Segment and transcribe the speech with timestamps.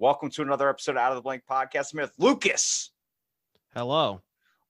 [0.00, 1.92] Welcome to another episode of Out of the Blank podcast.
[1.92, 2.92] I'm Lucas.
[3.74, 4.22] Hello.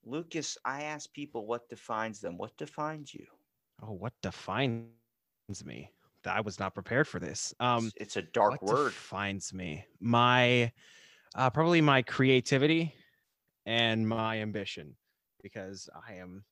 [0.05, 2.37] Lucas, I ask people what defines them.
[2.37, 3.27] What defines you?
[3.81, 4.89] Oh, what defines
[5.65, 5.93] me?
[6.27, 7.55] I was not prepared for this.
[7.61, 8.89] Um, it's, it's a dark what word.
[8.89, 9.85] defines me.
[10.01, 10.73] My,
[11.37, 12.93] uh, probably my creativity
[13.67, 14.97] and my ambition,
[15.45, 16.43] because I am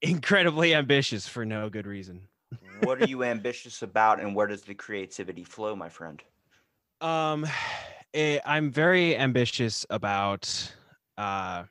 [0.00, 2.22] incredibly ambitious for no good reason.
[2.82, 6.22] what are you ambitious about, and where does the creativity flow, my friend?
[7.02, 7.46] Um,
[8.14, 10.72] eh, I'm very ambitious about,
[11.18, 11.64] uh,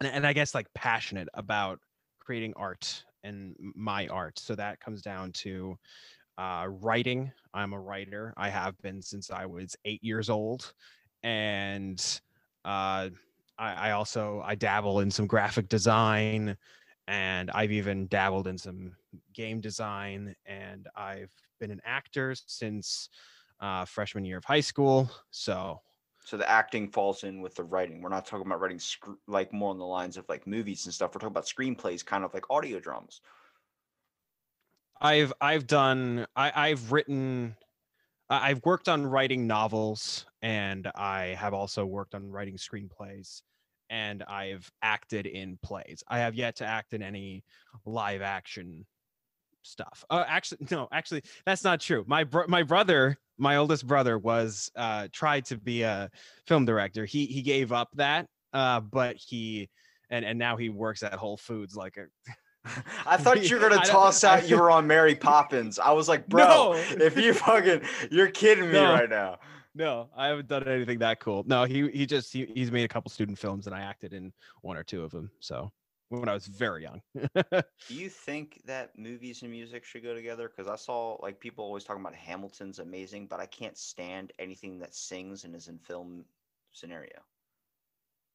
[0.00, 1.80] and, and I guess like passionate about
[2.18, 4.38] creating art and my art.
[4.38, 5.78] So that comes down to
[6.38, 7.30] uh, writing.
[7.54, 8.32] I'm a writer.
[8.36, 10.72] I have been since I was eight years old,
[11.22, 11.98] and
[12.64, 13.10] uh,
[13.58, 16.56] I, I also I dabble in some graphic design,
[17.06, 18.92] and I've even dabbled in some
[19.34, 23.08] game design, and I've been an actor since
[23.62, 25.10] uh, freshman year of high school.
[25.30, 25.80] So
[26.24, 28.02] So the acting falls in with the writing.
[28.02, 30.94] We're not talking about writing sc- like more on the lines of like movies and
[30.94, 31.14] stuff.
[31.14, 33.20] We're talking about screenplays, kind of like audio dramas.
[35.00, 37.56] I've I've done I, I've written
[38.30, 43.42] I've worked on writing novels and I have also worked on writing screenplays
[43.90, 46.02] and I've acted in plays.
[46.08, 47.44] I have yet to act in any
[47.84, 48.86] live action
[49.62, 50.04] stuff.
[50.10, 52.04] Uh, actually, no, actually, that's not true.
[52.06, 56.10] My bro- my brother, my oldest brother, was uh, tried to be a
[56.46, 57.04] film director.
[57.04, 59.68] He he gave up that, uh, but he
[60.10, 62.06] and and now he works at Whole Foods like a
[63.06, 65.78] I thought you were gonna toss out you were on Mary Poppins.
[65.78, 66.74] I was like, bro, No.
[66.74, 68.92] if you fucking, you're kidding me No.
[68.92, 69.38] right now.
[69.74, 71.44] No, I haven't done anything that cool.
[71.46, 74.32] No, he he just he, he's made a couple student films and I acted in
[74.60, 75.30] one or two of them.
[75.40, 75.72] So
[76.20, 77.02] when I was very young.
[77.88, 80.48] Do you think that movies and music should go together?
[80.48, 84.78] Because I saw like people always talking about Hamilton's amazing, but I can't stand anything
[84.80, 86.24] that sings and is in film
[86.72, 87.20] scenario.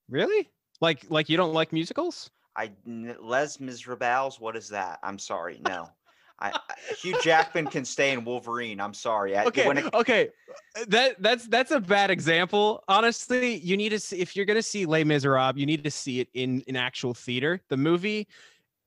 [0.09, 0.49] really?
[0.81, 2.29] Like like you don't like musicals?
[2.55, 4.99] I Les Miserables, what is that?
[5.03, 5.89] I'm sorry, no.
[6.39, 6.59] I,
[7.01, 8.79] Hugh Jackman can stay in Wolverine.
[8.79, 9.35] I'm sorry.
[9.35, 10.29] I, Okay, it- okay.
[10.75, 12.83] Uh, that that's that's a bad example.
[12.87, 16.19] Honestly, you need to see if you're gonna see Les Miserables, you need to see
[16.19, 17.61] it in in actual theater.
[17.69, 18.27] The movie,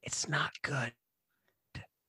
[0.03, 0.93] it's not good.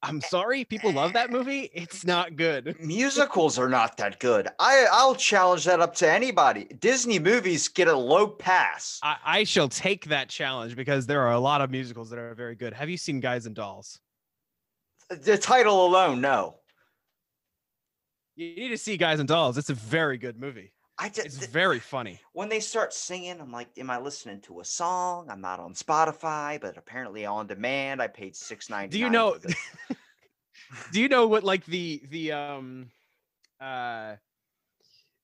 [0.04, 1.34] I'm eh, sorry, people love that eh.
[1.34, 1.70] movie.
[1.74, 2.76] It's not good.
[2.82, 4.48] musicals are not that good.
[4.60, 6.66] I I'll challenge that up to anybody.
[6.80, 9.00] Disney movies get a low pass.
[9.02, 12.36] I, I shall take that challenge because there are a lot of musicals that are
[12.36, 12.74] very good.
[12.74, 14.00] Have you seen Guys and Dolls?
[15.12, 16.56] The title alone, no.
[18.36, 19.58] You need to see Guys and Dolls.
[19.58, 20.72] It's a very good movie.
[20.98, 22.20] I just It's very funny.
[22.34, 25.30] when they start singing, I'm like, am I listening to a song?
[25.30, 28.02] I'm not on Spotify, but apparently on demand.
[28.02, 28.94] I paid six ninety.
[28.94, 29.38] Do you know?
[30.94, 32.90] do you know what like the the um
[33.60, 34.16] uh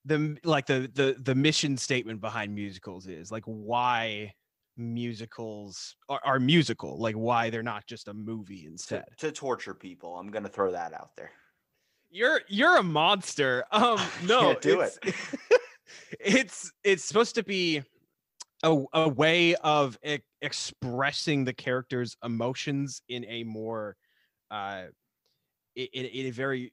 [0.04, 4.34] the like the the the mission statement behind musicals is like why
[4.78, 10.16] musicals are, are musical like why they're not just a movie instead to torture people?
[10.18, 11.32] I'm gonna throw that out there.
[12.10, 14.98] you're you're a monster um no do it's,
[16.20, 17.82] it's it's supposed to be
[18.62, 23.96] a, a way of e- expressing the character's emotions in a more
[24.50, 24.86] uh
[25.76, 26.72] in, in a very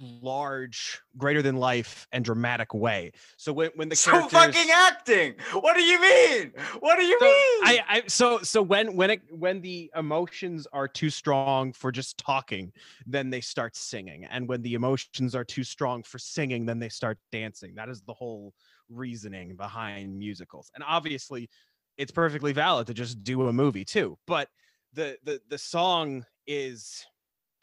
[0.00, 5.34] large greater than life and dramatic way so when when the so fucking acting.
[5.52, 6.52] What do you mean?
[6.80, 7.34] What do you so mean?
[7.64, 12.18] I, I so so when when it when the emotions are too strong for just
[12.18, 12.72] talking
[13.06, 16.88] then they start singing and when the emotions are too strong for singing then they
[16.88, 18.54] start dancing that is the whole
[18.88, 21.48] reasoning behind musicals and obviously
[21.96, 24.48] it's perfectly valid to just do a movie too but
[24.94, 27.04] the the the song is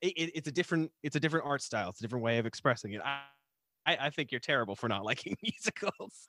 [0.02, 2.46] it, it- it's a different it's a different art style it's a different way of
[2.46, 3.22] expressing it i
[3.86, 6.28] i, I think you're terrible for not liking musicals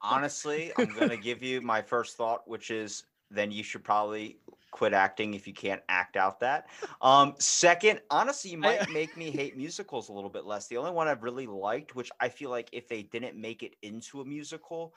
[0.00, 4.40] Honestly, I'm gonna give you my first thought, which is then you should probably
[4.70, 6.68] quit acting if you can't act out that.
[7.00, 10.68] Um, second, honestly, you might make me hate musicals a little bit less.
[10.68, 13.76] The only one I've really liked, which I feel like if they didn't make it
[13.82, 14.94] into a musical,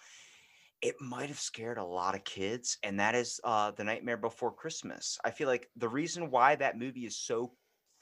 [0.82, 4.54] it might have scared a lot of kids, and that is uh, The Nightmare Before
[4.54, 5.18] Christmas.
[5.26, 7.54] I feel like the reason why that movie is so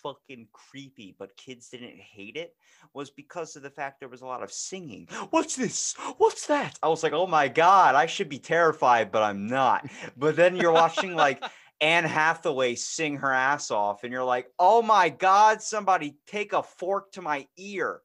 [0.06, 2.54] fucking creepy, but kids didn't hate it
[2.94, 5.08] was because of the fact there was a lot of singing.
[5.32, 5.96] What's this?
[6.20, 6.78] What's that?
[6.84, 9.88] I was like, oh my God, I should be terrified, but I'm not.
[10.16, 11.44] But then you're watching like
[11.82, 16.62] Anne Hathaway sing her ass off, and you're like, oh my God, somebody take a
[16.62, 18.02] fork to my ear.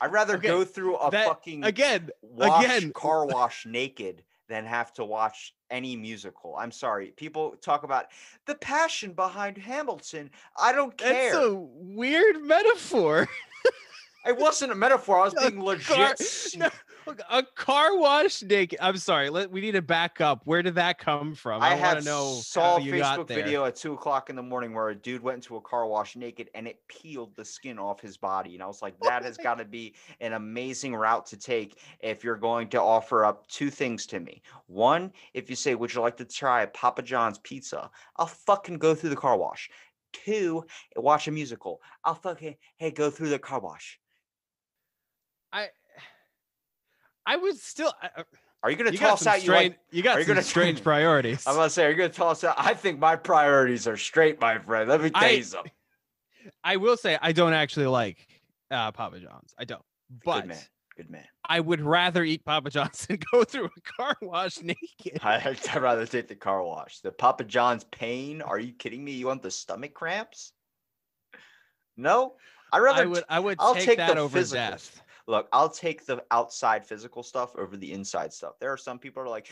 [0.00, 4.66] I'd rather Okay, go through a that- fucking Again, wash, again- car wash naked than
[4.66, 6.54] have to watch any musical.
[6.58, 7.14] I'm sorry.
[7.16, 8.06] People talk about
[8.46, 10.30] the passion behind Hamilton.
[10.60, 11.32] I don't care.
[11.32, 13.26] that's a weird metaphor.
[14.24, 15.18] It wasn't a metaphor.
[15.20, 16.22] I was being legit.
[16.56, 16.68] no,
[17.06, 18.78] look, a car wash naked.
[18.80, 19.30] I'm sorry.
[19.30, 20.42] Let, we need to back up.
[20.44, 21.62] Where did that come from?
[21.62, 24.74] I I, want to know saw a Facebook video at two o'clock in the morning
[24.74, 28.00] where a dude went into a car wash naked and it peeled the skin off
[28.00, 28.54] his body.
[28.54, 32.22] And I was like, that has got to be an amazing route to take if
[32.24, 34.42] you're going to offer up two things to me.
[34.66, 37.90] One, if you say, Would you like to try Papa John's pizza?
[38.16, 39.70] I'll fucking go through the car wash.
[40.12, 40.64] Two,
[40.96, 41.80] watch a musical.
[42.04, 43.98] I'll fucking, hey, go through the car wash.
[45.52, 45.68] I
[47.26, 47.92] I would still.
[48.02, 48.24] I- I-
[48.64, 49.78] Are you going to toss out you like.
[49.90, 51.44] You got are you some gonna- strange priorities.
[51.46, 52.54] I'm gonna say, are you gonna toss out?
[52.58, 54.88] I think my priorities are straight, my friend.
[54.88, 55.72] Let me tell I- you something.
[56.64, 58.26] I will say I don't actually like
[58.70, 59.54] uh, Papa John's.
[59.58, 59.82] I don't.
[60.24, 60.58] But Good man.
[60.96, 61.24] Good man.
[61.48, 65.20] I would rather eat Papa John's than go through a car wash naked.
[65.22, 67.00] I, I'd rather take the car wash.
[67.00, 68.42] The Papa John's pain.
[68.42, 69.12] Are you kidding me?
[69.12, 70.52] You want the stomach cramps?
[71.96, 72.34] No,
[72.72, 73.02] I'd rather.
[73.02, 73.24] I would.
[73.28, 75.02] I would I'll take, take that over physical death.
[75.32, 78.58] Look, I'll take the outside physical stuff over the inside stuff.
[78.60, 79.48] There are some people who are like,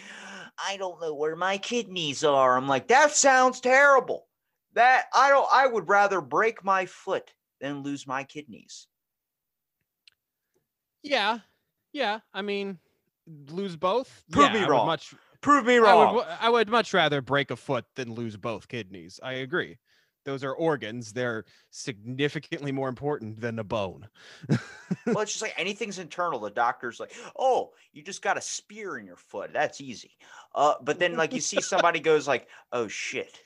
[0.62, 2.54] I don't know where my kidneys are.
[2.54, 4.26] I'm like, that sounds terrible.
[4.74, 5.48] That I don't.
[5.50, 7.32] I would rather break my foot
[7.62, 8.88] than lose my kidneys.
[11.02, 11.38] Yeah,
[11.94, 12.20] yeah.
[12.34, 12.78] I mean,
[13.48, 14.22] lose both.
[14.30, 14.86] Prove yeah, me I wrong.
[14.86, 15.14] much.
[15.40, 16.14] Prove me I wrong.
[16.16, 19.18] would, I would much rather break a foot than lose both kidneys.
[19.22, 19.78] I agree.
[20.24, 21.12] Those are organs.
[21.12, 24.08] They're significantly more important than a bone.
[25.06, 26.40] well, it's just like anything's internal.
[26.40, 29.52] The doctor's like, "Oh, you just got a spear in your foot.
[29.52, 30.12] That's easy."
[30.54, 33.40] Uh, but then, like, you see somebody goes like, "Oh shit,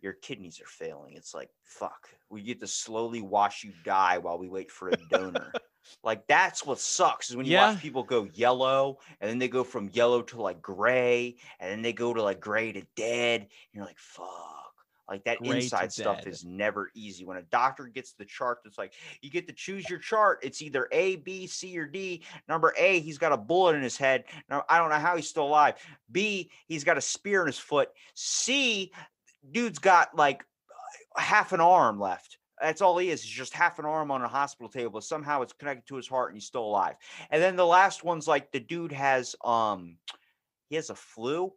[0.00, 4.38] your kidneys are failing." It's like, "Fuck, we get to slowly watch you die while
[4.38, 5.52] we wait for a donor."
[6.04, 7.72] like that's what sucks is when you Yeah.
[7.72, 11.80] watch people go yellow and then they go from yellow to like gray and then
[11.80, 13.40] they go to like gray to dead.
[13.40, 14.59] And you're like, "Fuck."
[15.10, 16.28] Like that Gray to inside stuff dead.
[16.28, 17.24] is never easy.
[17.24, 20.38] When a doctor gets the chart that's like, you get to choose your chart.
[20.42, 22.22] It's either A, B, C, or D.
[22.48, 24.24] Number A, he's got a bullet in his head.
[24.48, 25.74] Now, I don't know how he's still alive.
[26.12, 27.88] B, he's got a spear in his foot.
[28.14, 28.92] C,
[29.50, 30.44] dude's got like
[31.16, 32.38] half an arm left.
[32.60, 33.22] That's all he is.
[33.22, 35.00] He's just half an arm on a hospital table.
[35.00, 36.94] Somehow it's connected to his heart and he's still alive.
[37.30, 39.96] And then the last one's like the dude has um
[40.68, 41.52] he has a flu.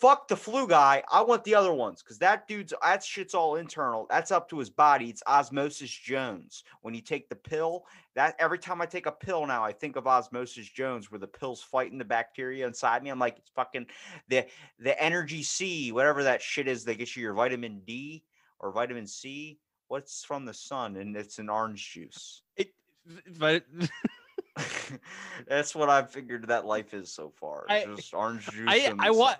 [0.00, 1.02] Fuck the flu guy.
[1.12, 4.06] I want the other ones because that dude's that shit's all internal.
[4.10, 5.08] That's up to his body.
[5.10, 6.64] It's Osmosis Jones.
[6.82, 7.84] When you take the pill,
[8.14, 11.28] that every time I take a pill now, I think of Osmosis Jones, where the
[11.28, 13.10] pill's fighting the bacteria inside me.
[13.10, 13.86] I'm like, it's fucking
[14.28, 14.46] the
[14.80, 16.84] the energy C, whatever that shit is.
[16.84, 18.24] They get you your vitamin D
[18.58, 19.58] or vitamin C.
[19.88, 22.42] What's from the sun, and it's an orange juice.
[22.56, 22.74] It,
[23.38, 23.64] but
[25.48, 27.66] That's what I've figured that life is so far.
[27.68, 28.68] I- just orange juice.
[28.68, 29.38] I I want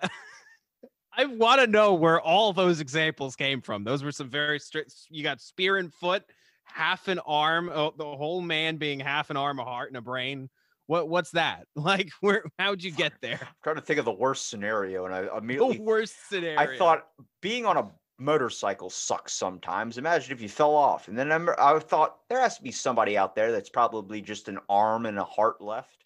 [1.17, 3.83] I want to know where all those examples came from.
[3.83, 4.93] Those were some very strict.
[5.09, 6.23] You got spear and foot,
[6.63, 10.01] half an arm, oh, the whole man being half an arm, a heart, and a
[10.01, 10.47] brain.
[10.85, 11.65] What what's that?
[11.75, 12.43] Like where?
[12.59, 13.39] How'd you get there?
[13.41, 16.59] I'm trying to think of the worst scenario, and I The immediately worst scenario.
[16.59, 17.07] I thought
[17.41, 19.97] being on a motorcycle sucks sometimes.
[19.97, 23.17] Imagine if you fell off, and then I, I thought there has to be somebody
[23.17, 26.05] out there that's probably just an arm and a heart left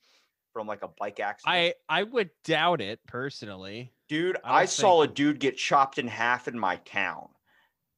[0.53, 1.75] from like a bike accident.
[1.89, 3.93] I I would doubt it personally.
[4.09, 7.29] Dude, I I, saw a dude get chopped in half in my town.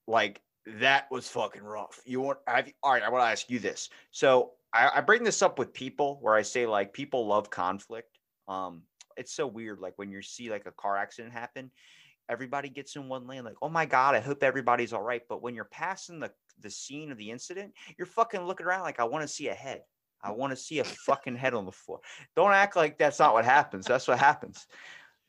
[0.07, 2.01] Like that was fucking rough.
[2.05, 2.39] You want?
[2.47, 3.03] You, all right?
[3.03, 3.89] I want to ask you this.
[4.11, 8.19] So I, I bring this up with people where I say like people love conflict.
[8.47, 8.83] Um,
[9.17, 9.79] it's so weird.
[9.79, 11.71] Like when you see like a car accident happen,
[12.29, 13.43] everybody gets in one lane.
[13.43, 15.21] Like, oh my god, I hope everybody's all right.
[15.27, 18.99] But when you're passing the the scene of the incident, you're fucking looking around like
[18.99, 19.81] I want to see a head.
[20.23, 21.99] I want to see a fucking head on the floor.
[22.35, 23.85] Don't act like that's not what happens.
[23.85, 24.65] That's what happens.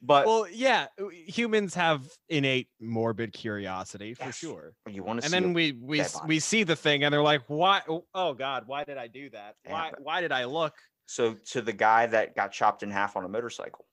[0.00, 0.86] But Well, yeah,
[1.26, 4.36] humans have innate morbid curiosity for Yes.
[4.36, 4.74] sure.
[4.86, 7.82] you want to And then we we we see the thing, and they're like, "Why?
[7.88, 9.56] oh- Oh God, why did I do that?
[9.64, 10.74] Why why did I look?"
[11.06, 13.86] So to the guy that got chopped in half on a motorcycle.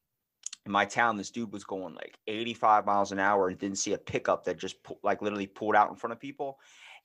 [0.66, 3.94] In my town, this dude was going like 85 miles an hour and didn't see
[3.94, 6.60] a pickup that just like literally pulled out in front of people.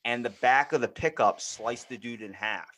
[0.05, 2.69] And the back of the pickup sliced the dude in half.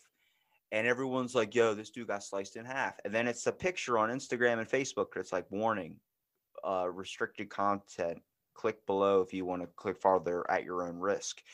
[0.73, 3.01] And everyone's like, yo, this dude got sliced in half.
[3.05, 5.97] And then it's a picture on Instagram and Facebook that's like, warning,
[6.65, 8.21] uh, restricted content
[8.55, 11.45] Click below if you want to click farther at your own risk.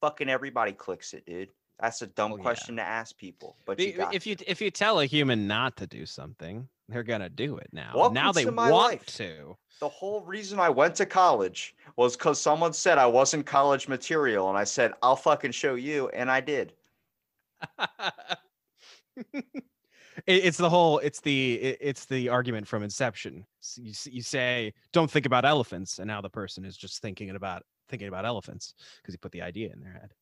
[0.00, 1.48] Fucking everybody clicks it, dude.
[1.80, 2.42] That's a dumb Oh, yeah.
[2.42, 4.48] question to ask people, but you if you to.
[4.48, 7.90] if you tell a human not to do something, they're gonna do it now.
[7.96, 9.06] Welcome now they want life.
[9.16, 9.56] to.
[9.80, 14.48] the whole reason I went to college was because someone said I wasn't college material,
[14.48, 16.74] and I said I'll fucking show you, and I did.
[20.26, 23.46] It- it's the whole it's the it's the argument from inception.
[23.76, 27.64] You, you say don't think about elephants and now the person is just thinking about
[27.88, 30.12] thinking about elephants because you put the idea in their head.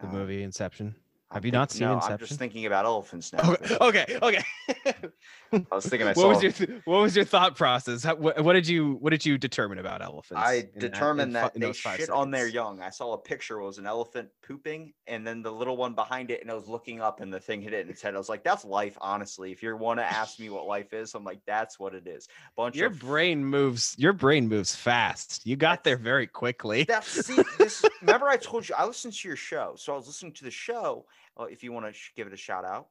[0.00, 0.96] The Uh, movie inception
[1.32, 3.52] Have you not think- seen no, I'm just thinking about elephants now.
[3.52, 4.42] okay okay, okay.
[5.52, 8.40] I was thinking I what was your th- what was your thought process How, what,
[8.42, 11.54] what did you what did you determine about elephants I in that- in determined that
[11.54, 12.80] in they shit on their young.
[12.82, 16.40] I saw a picture was an elephant pooping, and then the little one behind it,
[16.40, 18.14] and it was looking up, and the thing hit it in its head.
[18.14, 21.14] I was like, "That's life." Honestly, if you want to ask me what life is,
[21.14, 25.46] I'm like, "That's what it is." Bunch your of brain moves your brain moves fast
[25.46, 27.84] you got there very quickly That see this.
[28.00, 30.50] remember, I told you I listened to your show, so I was listening to the
[30.50, 31.06] show.
[31.40, 32.88] Uh, if you want to sh- give it a shout out,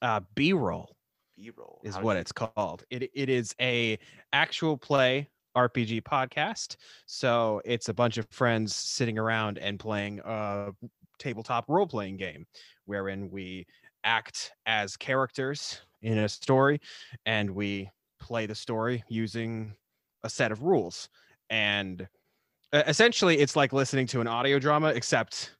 [0.00, 0.96] uh b-roll
[1.36, 2.84] B-roll is How did what it's called.
[2.90, 3.98] It it is a
[4.32, 6.76] actual play RPG podcast.
[7.06, 10.72] So it's a bunch of friends sitting around and playing a
[11.18, 12.46] tabletop role playing game
[12.86, 13.66] wherein we
[14.04, 16.80] act as characters in a story
[17.26, 19.74] and we play the story using
[20.24, 21.08] a set of rules.
[21.50, 22.08] And
[22.72, 25.56] essentially it's like listening to an audio drama except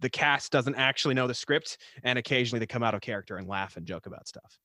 [0.00, 3.48] the cast doesn't actually know the script and occasionally they come out of character and
[3.48, 4.58] laugh and joke about stuff.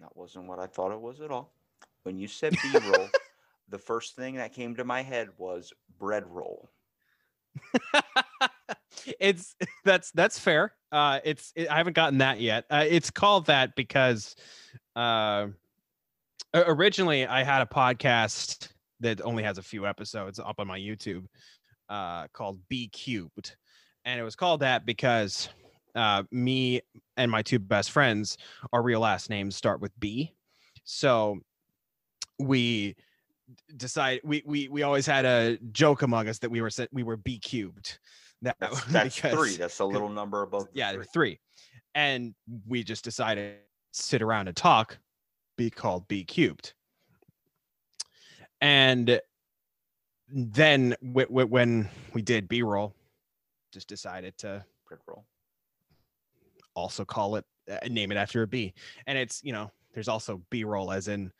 [0.00, 1.52] That wasn't what I thought it was at all.
[2.04, 3.08] When you said B-roll,
[3.68, 6.70] the first thing that came to my head was bread roll.
[9.20, 10.74] it's that's that's fair.
[10.92, 12.64] Uh, it's it, I haven't gotten that yet.
[12.70, 14.34] Uh, it's called that because
[14.96, 15.48] uh,
[16.54, 21.26] originally I had a podcast that only has a few episodes up on my YouTube
[21.90, 23.56] uh, called B Cubed,
[24.04, 25.48] and it was called that because
[25.94, 26.80] uh, me
[27.16, 28.38] and my two best friends,
[28.72, 30.32] our real last names start with B,
[30.84, 31.38] so
[32.38, 32.96] we
[33.76, 37.16] decide we we we always had a joke among us that we were we were
[37.16, 37.98] B cubed.
[38.42, 39.56] That That's, that's three.
[39.56, 40.68] That's a little number above.
[40.72, 41.04] yeah, three.
[41.12, 41.40] three,
[41.94, 42.34] and
[42.66, 43.58] we just decided to
[43.92, 44.98] sit around and talk,
[45.56, 46.72] be called B cubed,
[48.60, 49.20] and
[50.32, 52.94] then w- w- when we did B roll,
[53.72, 55.24] just decided to bread roll.
[56.74, 58.74] also call it uh, name it after a B,
[59.06, 61.32] and it's you know there's also B roll as in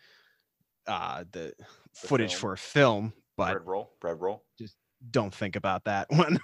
[0.87, 1.53] uh the,
[1.95, 2.41] footage film.
[2.41, 3.93] for a film, but bread roll.
[4.01, 4.45] Bread roll.
[4.59, 4.77] Just
[5.11, 6.39] don't think about that one.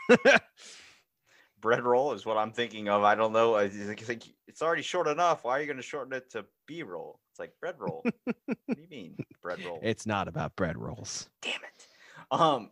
[1.61, 3.03] Bread roll is what I'm thinking of.
[3.03, 3.55] I don't know.
[3.57, 5.43] I think think it's already short enough.
[5.43, 7.19] Why are you going to shorten it to B roll?
[7.33, 8.03] It's like bread roll.
[8.25, 9.81] what do you mean bread roll?
[9.83, 11.29] it's not about bread rolls.
[11.43, 11.76] damn it.
[12.31, 12.71] Um,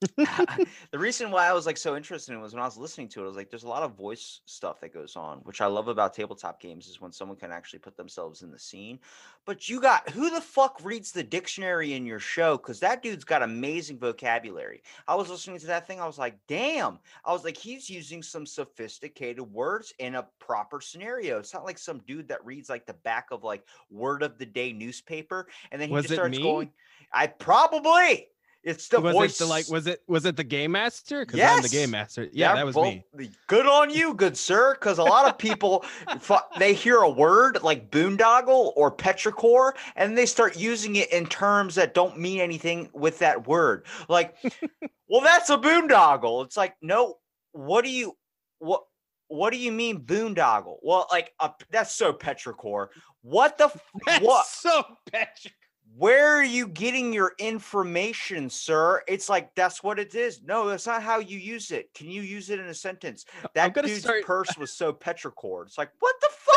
[0.16, 3.08] the reason why I was like so interested in it was when I was listening
[3.08, 5.60] to it, I was like, there's a lot of voice stuff that goes on, which
[5.60, 9.00] I love about tabletop games is when someone can actually put themselves in the scene.
[9.44, 12.56] But you got who the fuck reads the dictionary in your show?
[12.56, 14.82] Because that dude's got amazing vocabulary.
[15.08, 17.00] I was listening to that thing, I was like, damn.
[17.24, 21.38] I was like, he's using some sophisticated words in a proper scenario.
[21.38, 24.46] It's not like some dude that reads like the back of like word of the
[24.46, 26.42] day newspaper and then he Was just starts me?
[26.44, 26.70] going.
[27.12, 28.28] I probably.
[28.64, 29.40] It's the was voice.
[29.40, 31.24] it the like was it was it the game master?
[31.24, 32.28] Because I'm the game master.
[32.32, 33.30] Yeah, that was well, me.
[33.46, 34.74] Good on you, good sir.
[34.74, 35.84] Because a lot of people,
[36.58, 41.76] they hear a word like boondoggle or petrichor, and they start using it in terms
[41.76, 43.86] that don't mean anything with that word.
[44.08, 44.36] Like,
[45.08, 46.44] well, that's a boondoggle.
[46.44, 47.18] It's like, no,
[47.52, 48.16] what do you,
[48.58, 48.84] what,
[49.28, 50.76] what do you mean boondoggle?
[50.82, 52.88] Well, like, a, that's so petrichor.
[53.22, 54.46] What the, f- That's what?
[54.46, 55.54] so Patrick.
[55.98, 59.02] Where are you getting your information, sir?
[59.08, 60.42] It's like that's what it is.
[60.42, 61.92] No, that's not how you use it.
[61.94, 63.24] Can you use it in a sentence?
[63.54, 65.66] That gonna dude's start- purse was so petrichor.
[65.66, 66.54] It's like, what the fuck?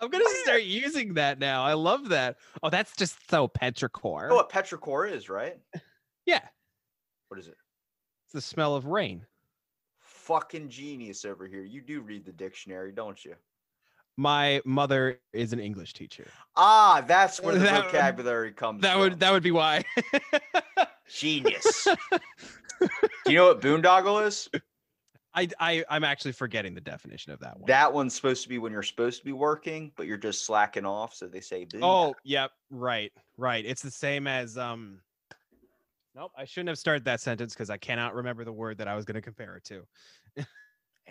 [0.00, 1.64] I'm gonna start using that now.
[1.64, 2.36] I love that.
[2.62, 4.22] Oh, that's just so petrichor.
[4.24, 5.56] You know what petrichor is, right?
[6.26, 6.42] yeah,
[7.28, 7.56] What is it?
[8.26, 9.24] it's the smell of rain.
[9.98, 11.62] Fucking genius over here.
[11.64, 13.34] You do read the dictionary, don't you?
[14.20, 16.26] My mother is an English teacher.
[16.56, 19.00] Ah, that's where the That- vocabulary comes That from.
[19.02, 19.84] would that would be why.
[21.08, 21.84] genius.
[21.84, 24.48] do you know what boondoggle is?
[25.34, 27.68] I I I'm actually forgetting the definition of that one.
[27.68, 30.84] That one's supposed to be when you're supposed to be working, but you're just slacking
[30.84, 31.14] off.
[31.14, 31.82] So they say boondoggle.
[31.84, 33.64] Oh, yep, right, right.
[33.64, 35.00] It's the same as um.
[36.16, 38.96] Nope, I shouldn't have started that sentence because I cannot remember the word that I
[38.96, 39.86] was going to compare it to.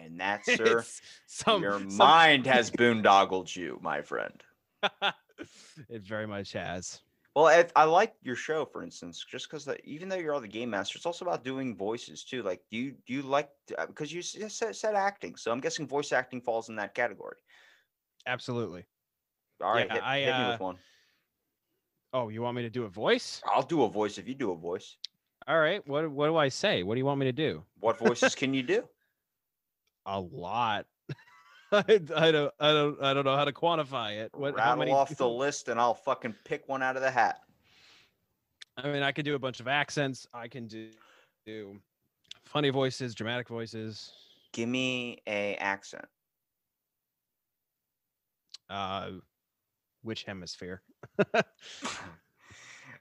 [0.03, 0.83] and that, sir,
[1.25, 4.43] some, your some- mind has boondoggled you, my friend.
[5.89, 7.01] it very much has.
[7.35, 10.47] Well, I, I like your show, for instance, just because even though you're all the
[10.47, 12.41] game master, it's also about doing voices too.
[12.41, 13.51] Like, do you do you like
[13.85, 17.37] because you said, said acting, so I'm guessing voice acting falls in that category.
[18.25, 18.85] Absolutely.
[19.61, 20.77] All right, Yeah, hit, I, hit me uh, with one.
[22.11, 23.43] Oh, you want me to do a voice?
[23.45, 24.97] I'll do a voice if you do a voice.
[25.47, 25.87] All right.
[25.87, 26.81] What what do I say?
[26.81, 27.63] What do you want me to do?
[27.79, 28.83] What voices can you do?
[30.07, 30.85] A lot.
[31.71, 31.83] I,
[32.15, 34.31] I don't I don't I don't know how to quantify it.
[34.33, 37.11] What how Rattle many off the list, and I'll fucking pick one out of the
[37.11, 37.41] hat.
[38.77, 40.25] I mean, I can do a bunch of accents.
[40.33, 40.89] I can do
[41.45, 41.77] do
[42.45, 44.13] funny voices, dramatic voices.
[44.53, 46.05] Give me a accent.
[48.69, 49.11] Uh
[50.03, 50.81] which hemisphere?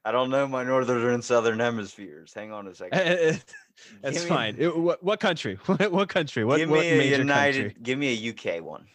[0.06, 2.32] I don't know my northern and southern hemispheres.
[2.32, 3.42] Hang on a second.
[4.02, 4.54] That's me- fine.
[4.56, 5.58] It- what, what country?
[5.66, 6.44] What, what country?
[6.44, 7.62] What, give what me a major United.
[7.64, 7.82] country?
[7.82, 8.86] Give me a UK one.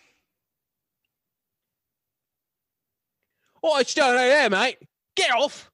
[3.61, 4.77] Oh, it's down there, mate.
[5.17, 5.69] Get off.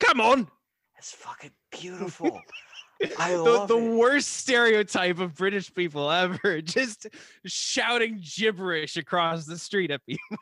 [0.00, 0.48] Come on.
[0.96, 2.40] That's fucking beautiful.
[3.18, 3.96] I the, love the it.
[3.96, 6.60] worst stereotype of British people ever.
[6.60, 7.06] Just
[7.46, 10.36] shouting gibberish across the street at people.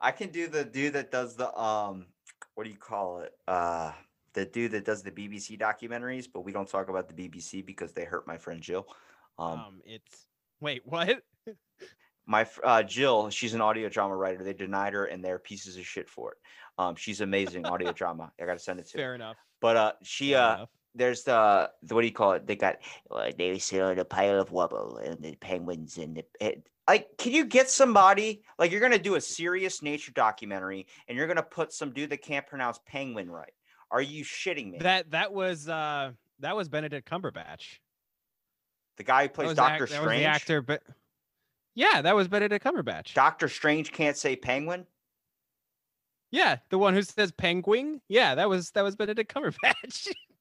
[0.00, 2.06] I can do the dude that does the um,
[2.54, 3.32] what do you call it?
[3.46, 3.92] Uh,
[4.34, 7.92] the dude that does the BBC documentaries, but we don't talk about the BBC because
[7.92, 8.86] they hurt my friend Jill.
[9.38, 10.26] Um, Um, it's
[10.60, 11.22] wait, what?
[12.26, 14.42] my uh, Jill, she's an audio drama writer.
[14.42, 16.38] They denied her, and they're pieces of shit for it.
[16.78, 18.32] Um, she's amazing audio drama.
[18.40, 18.98] I gotta send it to.
[18.98, 19.02] her.
[19.04, 19.36] Fair enough.
[19.60, 20.68] But uh, she fair uh, enough.
[20.94, 22.46] There's the, the what do you call it?
[22.46, 22.76] They got
[23.10, 27.08] uh, they sit on a pile of rubble and the penguins and the it, like.
[27.18, 31.42] Can you get somebody like you're gonna do a serious nature documentary and you're gonna
[31.42, 33.52] put some dude that can't pronounce penguin right?
[33.90, 34.78] Are you shitting me?
[34.80, 37.78] that that was uh that was Benedict Cumberbatch.
[38.96, 40.24] the guy who plays act- Doctor the Strange.
[40.24, 40.82] actor, but
[41.74, 43.14] yeah, that was Benedict Cumberbatch.
[43.14, 44.86] Doctor Strange can't say penguin.
[46.30, 48.00] Yeah, the one who says penguin.
[48.08, 50.08] Yeah, that was that was Benedict Cumberbatch.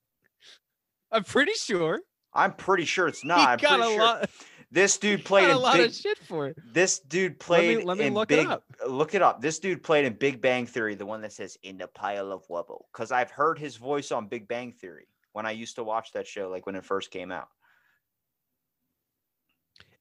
[1.11, 1.99] I'm pretty sure
[2.33, 3.39] I'm pretty sure it's not.
[3.39, 4.29] he I'm got pretty a sure lot,
[4.71, 6.57] this dude played a lot big, of shit for it.
[6.73, 8.39] This dude Let played me let me in look big.
[8.45, 8.63] it up.
[8.87, 9.41] Look it up.
[9.41, 12.43] This dude played in Big Bang Theory, the one that says "in the pile of
[12.49, 16.13] rubble," because I've heard his voice on Big Bang Theory when I used to watch
[16.13, 17.47] that show, like when it first came out.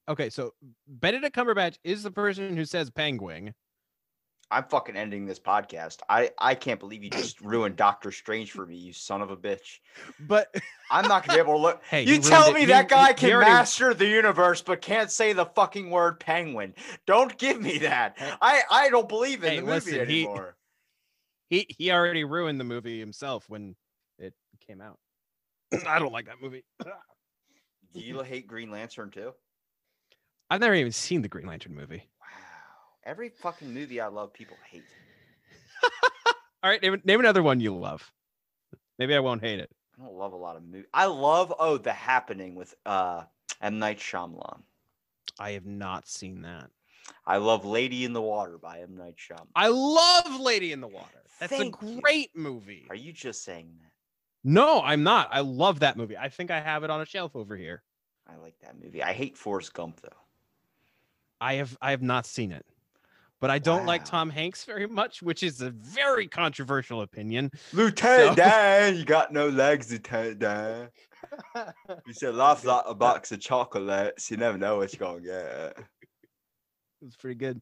[0.08, 0.54] Okay, so
[0.88, 3.54] Benedict Cumberbatch is the person who says penguin.
[4.52, 5.98] I'm fucking ending this podcast.
[6.08, 9.36] I I can't believe you just ruined Doctor Strange for me, you son of a
[9.36, 9.78] bitch.
[10.18, 10.52] But
[10.90, 11.82] I'm not gonna be able to look.
[11.88, 15.10] hey, you ruined tell me He- that guy can already- master the universe but can't
[15.10, 16.74] say the fucking word penguin.
[17.06, 18.16] Don't give me that.
[18.42, 20.56] I I don't believe in Hey, the movie listen, he- anymore.
[21.48, 23.76] He he already ruined the movie himself when
[24.18, 24.34] it
[24.66, 24.98] came out.
[25.86, 26.64] I don't like that movie.
[27.92, 29.32] Do you hate Green Lantern too?
[30.48, 32.08] I've never even seen the Green Lantern movie.
[33.04, 33.10] Wow.
[33.10, 34.84] Every fucking movie I love, people hate.
[36.62, 38.12] All right, name, name another one you love.
[38.98, 39.70] Maybe I won't hate it.
[39.98, 40.86] I don't love a lot of movies.
[40.94, 43.24] I love oh The Happening with uh
[43.60, 44.62] M Night Shyamalan.
[45.38, 46.70] I have not seen that.
[47.26, 49.48] I love Lady in the Water by M Night Shyamalan.
[49.54, 51.06] I love Lady in the Water.
[51.38, 52.00] That's Thank a you.
[52.00, 52.86] great movie.
[52.90, 53.90] Are you just saying that?
[54.44, 55.28] No, I'm not.
[55.32, 56.16] I love that movie.
[56.16, 57.82] I think I have it on a shelf over here.
[58.26, 59.02] I like that movie.
[59.02, 60.08] I hate Forrest Gump though.
[61.40, 62.66] I have I have not seen it.
[63.40, 67.50] But I don't like Tom Hanks very much, which is a very controversial opinion.
[67.72, 70.88] Lieutenant So- Dan, you got no legs, Lieutenant Dan.
[72.06, 74.30] You said life's like a box of chocolates.
[74.30, 75.78] You never know what you're gonna get.
[77.02, 77.60] It's pretty good.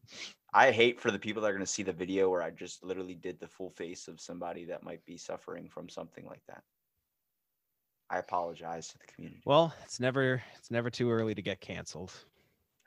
[0.53, 3.15] I hate for the people that are gonna see the video where I just literally
[3.15, 6.61] did the full face of somebody that might be suffering from something like that.
[8.09, 9.41] I apologize to the community.
[9.45, 12.11] Well, it's never it's never too early to get canceled.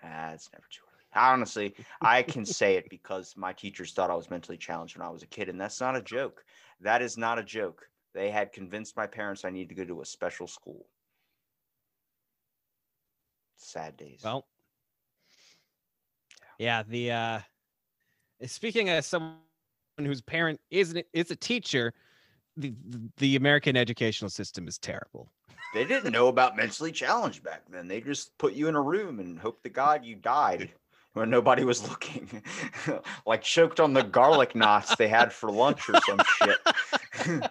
[0.02, 0.91] Ah, it's never too early.
[1.14, 5.10] Honestly, I can say it because my teachers thought I was mentally challenged when I
[5.10, 6.44] was a kid, and that's not a joke.
[6.80, 7.88] That is not a joke.
[8.14, 10.86] They had convinced my parents I need to go to a special school.
[13.56, 14.20] Sad days.
[14.24, 14.46] Well,
[16.58, 17.40] yeah, the uh
[18.46, 19.38] speaking as someone
[19.98, 21.94] whose parent isn't is a teacher,
[22.56, 22.74] the
[23.18, 25.30] the American educational system is terrible.
[25.74, 27.88] they didn't know about mentally challenged back then.
[27.88, 30.72] They just put you in a room and hope to God you died
[31.14, 32.42] when nobody was looking.
[33.26, 36.20] like choked on the garlic knots they had for lunch or some
[37.26, 37.50] shit.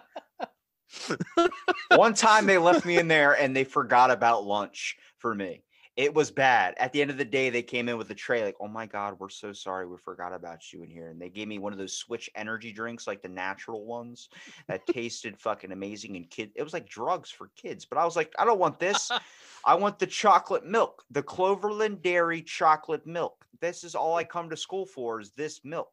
[1.96, 5.62] One time they left me in there and they forgot about lunch for me.
[5.94, 6.74] It was bad.
[6.78, 8.86] At the end of the day, they came in with a tray like, "Oh my
[8.86, 11.72] god, we're so sorry, we forgot about you in here." And they gave me one
[11.72, 14.30] of those Switch energy drinks, like the natural ones,
[14.68, 16.16] that tasted fucking amazing.
[16.16, 17.84] And kid, it was like drugs for kids.
[17.84, 19.10] But I was like, I don't want this.
[19.66, 23.44] I want the chocolate milk, the Cloverland Dairy chocolate milk.
[23.60, 25.20] This is all I come to school for.
[25.20, 25.92] Is this milk?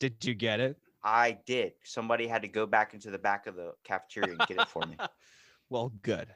[0.00, 0.76] Did you get it?
[1.04, 1.72] I did.
[1.84, 4.82] Somebody had to go back into the back of the cafeteria and get it for
[4.82, 4.96] me.
[5.68, 6.28] Well, good.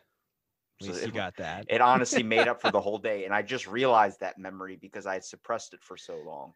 [0.80, 1.66] At So least you it- got that.
[1.68, 3.24] It honestly made up for the whole day.
[3.24, 6.54] And I just realized that memory because I had suppressed it for so long.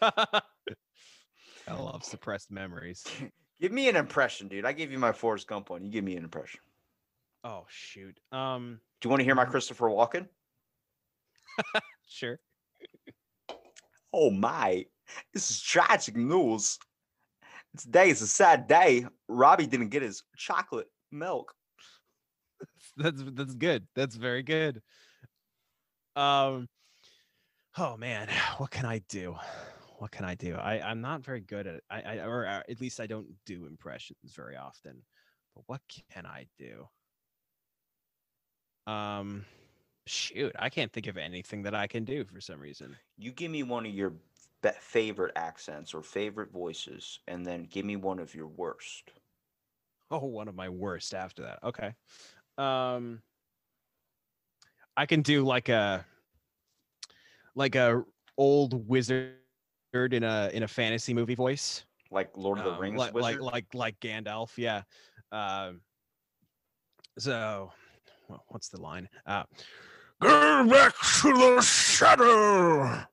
[0.02, 0.42] I
[1.74, 3.04] love suppressed memories.
[3.60, 4.64] Give me an impression, dude.
[4.66, 5.84] I gave you my Forrest Gump one.
[5.84, 6.58] You give me an impression.
[7.44, 8.18] Oh shoot.
[8.32, 9.50] Um, Do you want to hear my Mhm.
[9.50, 10.28] Christopher Walken?
[12.08, 12.40] sure.
[14.12, 14.84] Oh my,
[15.32, 16.78] this is tragic news.
[17.78, 19.06] Today is a sad day.
[19.28, 21.54] Robbie didn't get his chocolate milk.
[22.96, 23.88] That's that's good.
[23.94, 24.82] That's very good.
[26.16, 26.68] Um.
[27.76, 28.28] Oh man,
[28.58, 29.32] what can I do?
[29.98, 30.56] What can I do?
[30.56, 31.84] I I'm not very good at.
[31.90, 35.04] I, I or uh, at least I don't do impressions very often.
[35.54, 36.88] But what can I do?
[38.86, 39.44] Um,
[40.06, 42.98] shoot, I can't think of anything that I can do for some reason.
[43.16, 44.16] You give me one of your
[44.78, 49.12] favorite accents or favorite voices, and then give me one of your worst.
[50.10, 51.62] Oh, one of my worst after that.
[51.62, 51.94] Okay.
[52.62, 53.22] Um
[54.96, 56.04] I can do like a
[57.54, 58.04] like a
[58.38, 59.34] old wizard
[59.94, 61.84] in a in a fantasy movie voice.
[62.10, 63.40] Like Lord of the Um, Rings like, wizard.
[63.40, 64.82] like like like Gandalf, yeah.
[65.32, 65.80] Um
[67.18, 67.72] so
[68.28, 69.08] wha- what's the line?
[69.26, 69.44] Uh
[70.20, 73.04] Go back to the shadow.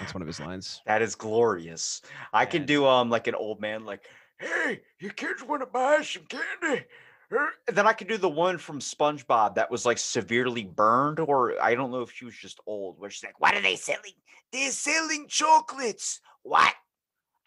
[0.00, 0.82] That's one of his lines.
[0.86, 2.02] That is glorious.
[2.32, 4.06] I can do um like an old man, like,
[4.38, 6.84] hey, you kids want to buy some candy?
[7.32, 11.18] Uh," And then I could do the one from SpongeBob that was like severely burned,
[11.20, 13.76] or I don't know if she was just old, where she's like, What are they
[13.76, 14.12] selling?
[14.52, 16.20] They're selling chocolates.
[16.42, 16.74] What?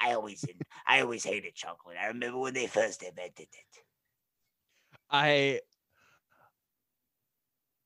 [0.01, 1.97] I always didn't- I always hated chocolate.
[2.01, 3.83] I remember when they first invented it.
[5.09, 5.61] I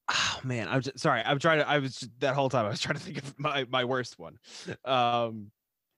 [0.09, 1.21] Oh man, I'm just, sorry.
[1.23, 1.67] I'm trying to.
[1.69, 2.65] I was just- that whole time.
[2.65, 4.37] I was trying to think of my my worst one,
[4.83, 5.51] um,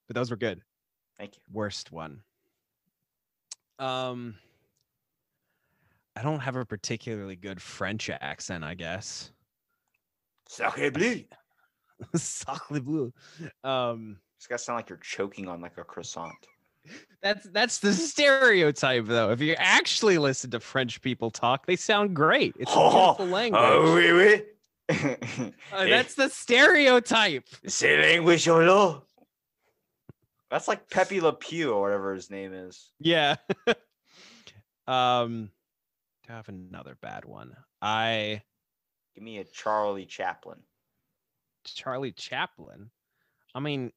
[0.08, 0.62] but those were good.
[1.18, 1.42] Thank you.
[1.52, 2.22] Worst one.
[3.80, 4.36] Um,
[6.16, 8.64] I don't have a particularly good French accent.
[8.64, 9.32] I guess.
[10.48, 11.24] Sacre bleu.
[12.16, 13.14] Sacre bleu.
[13.64, 16.34] Um, It's gotta sound like you're choking on like a croissant.
[17.22, 19.32] that's that's the stereotype, though.
[19.32, 22.56] If you actually listen to French people talk, they sound great.
[22.60, 23.62] It's a beautiful language.
[23.64, 24.44] Oh, oui, oui.
[25.74, 27.44] Uh, that's the stereotype.
[27.68, 29.02] C'est language là.
[30.52, 32.92] That's like Pepe Le Pew or whatever his name is.
[33.00, 33.38] Yeah.
[34.88, 35.50] um,
[36.30, 37.56] I have another bad one?
[37.82, 38.42] I
[39.14, 40.60] Give me a Charlie Chaplin.
[41.64, 42.90] Charlie Chaplin.
[43.54, 43.92] I mean,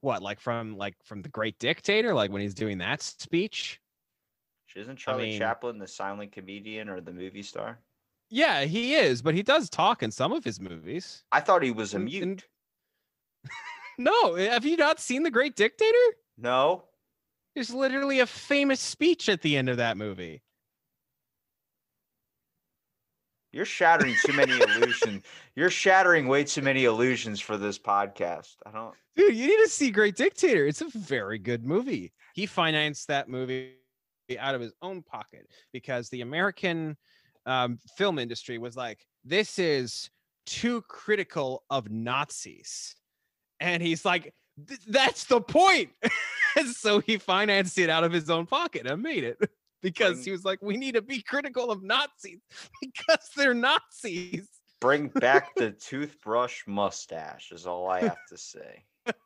[0.00, 3.80] what like from like from the Great Dictator, like when he's doing that speech?
[4.76, 7.80] Isn't Charlie mean- Chaplin the silent comedian or the movie star?
[8.32, 11.24] Yeah, he is, but he does talk in some of his movies.
[11.32, 12.22] I thought he was a mute.
[12.22, 12.44] and-
[13.98, 15.96] No, eh, have you not seen the Great Dictator?
[16.38, 16.84] no,
[17.54, 20.42] There's literally a famous speech at the end of that movie.
[23.52, 25.24] You're shattering too many illusions.
[25.56, 28.56] You're shattering way too many illusions for this podcast.
[28.64, 28.94] I don't.
[29.16, 30.66] Dude, you need to see Great Dictator.
[30.66, 32.12] It's a very good movie.
[32.34, 33.74] He financed that movie
[34.38, 36.96] out of his own pocket because the American
[37.46, 40.10] um, film industry was like, this is
[40.46, 42.94] too critical of Nazis.
[43.58, 44.32] And he's like,
[44.86, 45.90] that's the point.
[46.72, 49.38] so he financed it out of his own pocket and made it
[49.82, 52.40] because Bring- he was like, we need to be critical of Nazis
[52.80, 54.48] because they're Nazis.
[54.80, 58.84] Bring back the toothbrush mustache is all I have to say.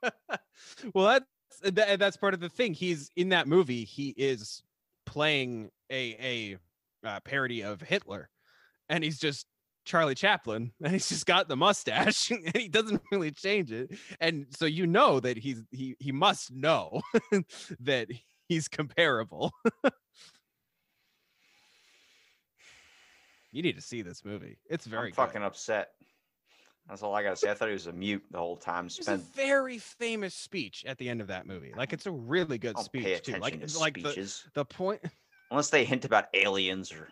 [0.95, 1.27] well, that's
[1.73, 2.75] that, that's part of the thing.
[2.75, 3.85] He's in that movie.
[3.85, 4.63] He is
[5.07, 6.57] playing a
[7.05, 8.29] a uh, parody of Hitler,
[8.89, 9.47] and he's just
[9.85, 13.93] Charlie Chaplin, and he's just got the mustache, and he doesn't really change it.
[14.21, 17.01] And so you know that he's he he must know
[17.81, 18.09] that
[18.49, 19.53] he's comparable.
[23.55, 24.59] You need to see this movie.
[24.69, 25.17] It's very I'm good.
[25.17, 25.91] fucking upset.
[26.89, 27.51] That's all I gotta say.
[27.51, 28.89] I thought he was a mute the whole time.
[28.89, 31.73] There's a very famous speech at the end of that movie.
[31.75, 33.37] Like it's a really good speech too.
[33.37, 35.01] Like to like the, speeches the point
[35.53, 37.09] unless they hint about aliens or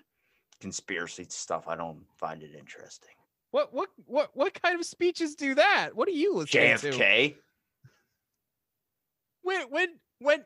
[0.60, 1.68] conspiracy stuff.
[1.68, 3.14] I don't find it interesting.
[3.52, 5.90] what what what what kind of speeches do that?
[5.94, 6.90] What are you listening to?
[6.90, 7.36] JFK.
[9.42, 10.44] When when when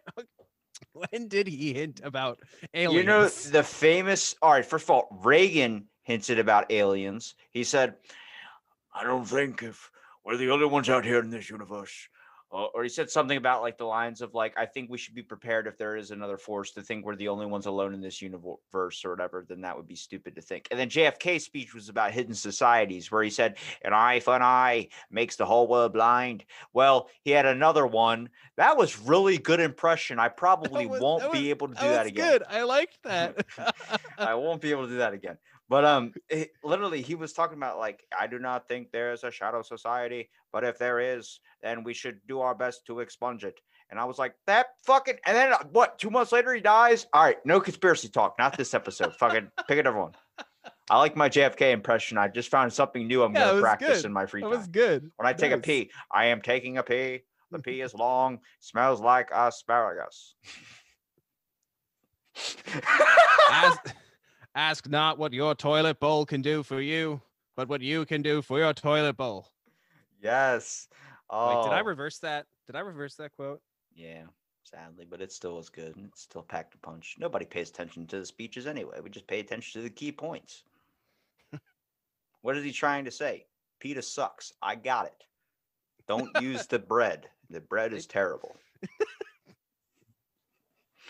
[0.93, 2.41] when did he hint about
[2.75, 2.95] aliens?
[2.95, 4.35] You know the famous.
[4.43, 7.35] All right, first of all, Reagan hinted about aliens.
[7.51, 7.95] He said,
[8.95, 9.91] I don't think if
[10.25, 12.09] we're the only ones out here in this universe.
[12.51, 15.23] Or he said something about like the lines of like, I think we should be
[15.23, 18.23] prepared if there is another force to think we're the only ones alone in this
[18.23, 20.69] universe or whatever, then that would be stupid to think.
[20.71, 24.43] And then JFK's speech was about hidden societies where he said, an eye for an
[24.43, 26.45] eye makes the whole world blind.
[26.73, 28.31] Well, he had another one.
[28.57, 30.19] That was really good impression.
[30.21, 32.31] I probably was- won't that be able to do That that again.
[32.31, 32.43] good.
[32.49, 33.45] I liked that.
[34.19, 35.37] I won't be able to do that again.
[35.69, 39.31] But um, it, literally, he was talking about like, I do not think there's a
[39.33, 43.59] shadow society, but if there is, then we should do our best to expunge it.
[43.91, 45.17] And I was like, that fucking.
[45.27, 45.99] And then uh, what?
[45.99, 47.07] Two months later, he dies.
[47.13, 48.37] All right, no conspiracy talk.
[48.39, 49.15] Not this episode.
[49.17, 50.13] fucking pick a different one.
[50.89, 52.17] I like my JFK impression.
[52.17, 53.25] I just found something new.
[53.25, 54.07] I'm Yeah, gonna practice good.
[54.07, 54.59] in my free that time.
[54.59, 55.11] was good.
[55.17, 55.65] when I take a Nice.
[55.65, 57.23] pee, I am taking a pee.
[57.51, 60.35] The pee is long, smells like asparagus.
[63.51, 63.95] ask,
[64.57, 67.21] ask not what your toilet bowl can do for you,
[67.55, 69.47] but what you can do for your toilet bowl.
[70.21, 70.89] yes.
[71.29, 71.85] Oh, Wait, did I oh.
[71.85, 72.47] reverse that?
[72.67, 73.61] Did I reverse that quote?
[73.95, 74.23] Yeah,
[74.63, 75.97] sadly, but it still was good.
[75.97, 77.17] and It still packed a punch.
[77.19, 78.99] Nobody pays attention to the speeches anyway.
[79.03, 80.63] We just pay attention to the key points.
[82.43, 83.47] what is he trying to say?
[83.81, 84.53] PETA sucks.
[84.63, 85.25] I got it.
[86.07, 87.29] Don't use the bread.
[87.51, 88.57] The bread is terrible.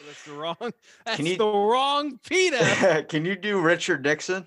[0.06, 0.56] That's the wrong.
[1.04, 3.06] That's you- the wrong PETA.
[3.08, 4.46] Can you do Richard Nixon?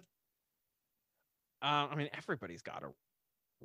[1.62, 2.88] uh, I mean, everybody's got a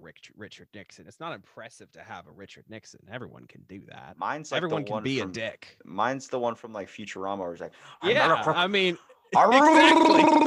[0.00, 1.06] Rich, Richard Nixon.
[1.06, 2.98] It's not impressive to have a Richard Nixon.
[3.12, 4.16] Everyone can do that.
[4.18, 5.78] Mine's like Everyone the can one be from, a dick.
[5.84, 8.98] Mine's the one from like Futurama where like, Yeah, "America- I mean,
[9.36, 10.46] exactly.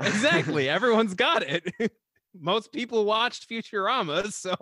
[0.00, 0.68] exactly.
[0.68, 1.92] Everyone's got it.
[2.38, 4.54] Most people watched Futurama, so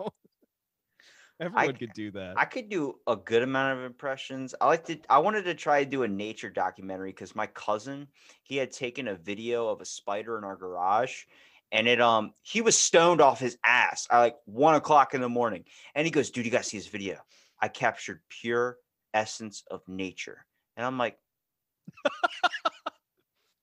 [1.39, 2.35] everyone could do that.
[2.37, 4.55] I could do a good amount of impressions.
[4.59, 4.99] I like to.
[5.09, 8.07] I wanted to try to do a nature documentary because my cousin
[8.43, 11.25] he had taken a video of a spider in our garage,
[11.71, 15.29] and it um he was stoned off his ass at like one o'clock in the
[15.29, 17.19] morning, and he goes, "Dude, you gotta see this video.
[17.61, 18.77] I captured pure
[19.13, 20.45] essence of nature,"
[20.75, 21.17] and I'm like,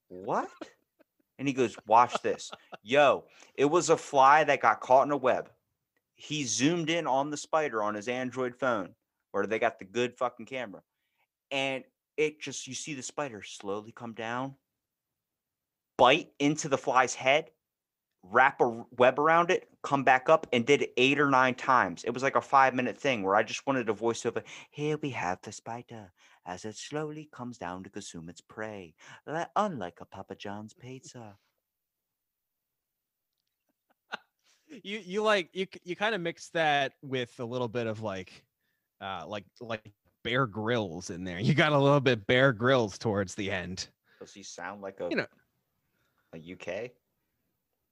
[0.09, 0.51] "What?"
[1.39, 2.51] And he goes, "Watch this,
[2.83, 5.51] yo." It was a fly that got caught in a web
[6.17, 8.95] he zoomed in on the spider on his Android phone,
[9.33, 10.83] where they got the good fucking camera,
[11.51, 11.85] and
[12.17, 14.55] it just you see the spider slowly come down,
[15.97, 17.51] bite into the fly's head,
[18.23, 22.05] wrap a web around it, come back up, and did it eight or nine times.
[22.05, 24.43] It was like a five minute thing where I just wanted to voiceover.
[24.71, 26.13] Here we have the spider
[26.47, 28.95] as it slowly comes down to consume its prey,
[29.27, 31.37] li- unlike a Papa John's pizza.
[34.83, 38.45] You you like you you kind of mix that with a little bit of like
[39.01, 39.91] uh like like
[40.23, 41.39] Bear Grylls in there.
[41.41, 43.89] You got a little bit Bear Grylls towards the end.
[44.21, 45.27] Does he sound like a You know-
[46.35, 46.91] a UK?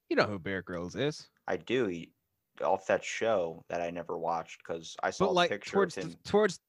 [0.08, 1.28] you know who Bear Grylls is.
[1.46, 1.86] I do.
[1.86, 2.10] He,
[2.62, 6.10] off that show that I never watched because I saw but like picture towards of
[6.10, 6.60] the, towards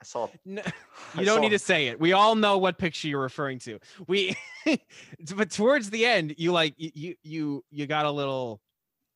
[0.00, 0.28] I saw.
[0.44, 0.62] no,
[1.14, 3.78] I you don't need to say it we all know what picture you're referring to
[4.06, 4.36] we
[5.36, 8.60] but towards the end you like you you you, got a little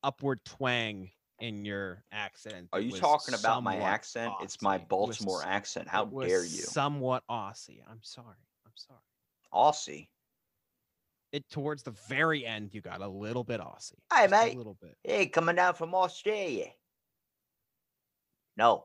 [0.03, 4.35] upward twang in your accent Are you talking about my accent?
[4.43, 4.81] It's my Aussie.
[4.81, 5.88] It was Baltimore accent.
[5.88, 9.01] How dare you, somewhat aussie i'm sorry i'm sorry
[9.53, 10.09] Aussie?
[11.33, 14.55] it towards the very end you got a little bit aussie Hey, just mate.
[14.55, 16.66] a little bit Hey, coming down from Australia.
[18.57, 18.85] No,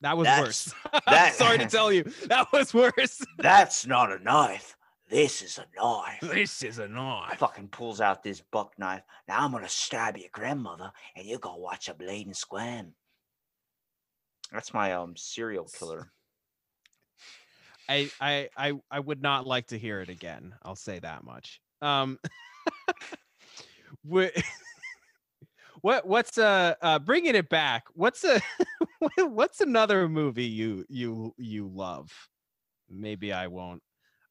[0.00, 0.42] that was That's-
[0.92, 4.74] worse that- sorry to tell you that was worse that's not a knife.
[5.10, 6.20] This is a knife.
[6.20, 9.02] this is a knife fucking pulls out this buck knife.
[9.26, 12.92] Now I'm gonna stab your grandmother, and you're gonna watch a blade and squam.
[14.52, 16.10] That's my um serial killer.
[17.88, 21.58] I, I i i would not like to hear it again i'll say that much
[21.80, 22.18] um
[24.04, 24.28] wha-
[25.80, 28.42] what what's uh uh bringing it back what's a
[29.18, 32.10] what's another movie you you you love
[32.90, 33.82] maybe i won't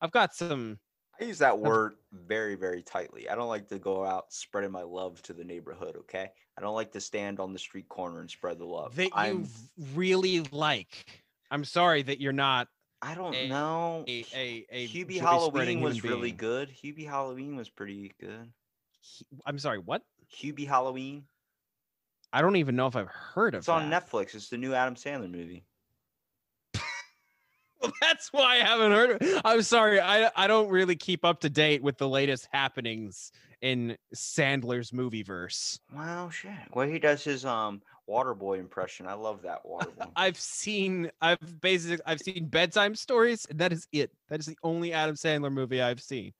[0.02, 0.80] i've got some
[1.20, 3.28] I use that word very, very tightly.
[3.28, 5.96] I don't like to go out spreading my love to the neighborhood.
[6.02, 8.96] Okay, I don't like to stand on the street corner and spread the love.
[8.98, 9.48] that you I'm,
[9.96, 12.68] really like i'm sorry that you're not
[13.02, 14.06] I don't a- know.
[14.08, 16.38] a a, a Hubie Halloween was really being.
[16.38, 16.70] good.
[16.70, 18.52] Hubie Halloween was pretty good.
[19.46, 21.24] I'm sorry what Hubie Halloween.
[22.34, 23.62] I don't even know if i've heard of it.
[23.62, 24.10] It's on that.
[24.10, 24.36] Netflix.
[24.36, 25.64] It's the new Adam Sandler movie.
[27.80, 29.42] Well, that's why I haven't heard of it.
[29.46, 30.00] I'm sorry.
[30.00, 35.22] I I don't really keep up to date with the latest happenings in Sandler's movie
[35.22, 35.80] verse.
[35.96, 36.52] Wow, shit.
[36.72, 39.06] Where he does his um, Waterboy impression.
[39.06, 40.10] I love that Waterboy.
[40.16, 44.12] I've seen I've basically I've seen bedtime stories, and that is it.
[44.30, 46.34] That is the only Adam Sandler movie I've seen.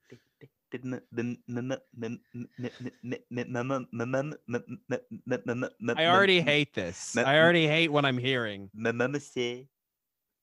[5.98, 7.16] I already hate this.
[7.18, 8.70] I already hate what I'm hearing.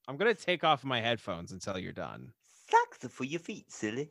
[0.07, 2.33] I'm gonna take off my headphones until you're done.
[2.71, 4.11] "Socks are for your feet, silly."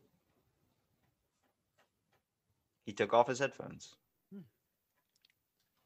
[2.85, 3.95] He took off his headphones.
[4.31, 4.41] It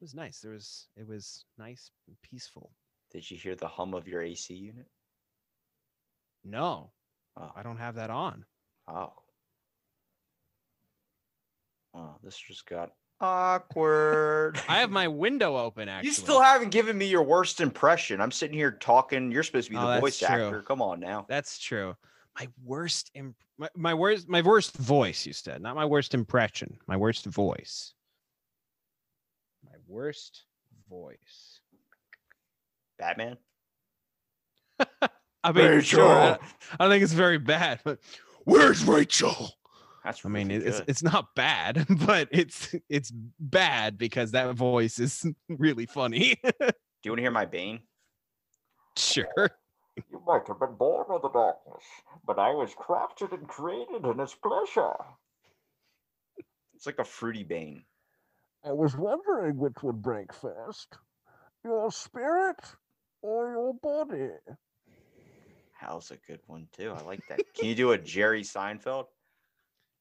[0.00, 0.40] was nice.
[0.40, 2.70] There was it was nice and peaceful.
[3.10, 4.86] Did you hear the hum of your AC unit?
[6.44, 6.92] No,
[7.36, 8.44] Oh, I don't have that on.
[8.88, 9.12] oh.
[11.98, 14.60] Oh, this just got awkward.
[14.68, 15.88] I have my window open.
[15.88, 18.20] Actually, You still haven't given me your worst impression.
[18.20, 19.32] I'm sitting here talking.
[19.32, 20.26] You're supposed to be Oh, the that's voice true.
[20.28, 20.62] actor.
[20.62, 21.26] Come on now.
[21.28, 21.96] That's true.
[22.38, 26.78] My worst imp- my, my worst my worst voice, you said, not my worst impression.
[26.86, 27.94] My worst voice.
[29.64, 30.44] My worst
[30.88, 31.60] voice.
[32.96, 33.36] Batman.
[35.42, 36.06] I mean, sure.
[36.08, 36.38] I,
[36.78, 37.98] I think it's very bad, but
[38.44, 39.50] where's Rachel?
[40.08, 40.88] That's I mean, it's good.
[40.88, 46.40] it's not bad, but it's it's bad because that voice is really funny.
[46.60, 46.72] Do
[47.04, 47.80] you want to hear my Bane?
[48.96, 49.50] sure.
[50.10, 51.84] You might have been born in the darkness,
[52.26, 54.94] but I was crafted and created in its pleasure.
[56.74, 57.84] It's like a fruity Bane.
[58.64, 60.96] I was wondering which would break first
[61.64, 62.60] your spirit
[63.20, 64.30] or your body.
[65.78, 66.94] Hal's a good one too.
[66.96, 67.40] I like that.
[67.54, 69.04] Can you do a Jerry Seinfeld?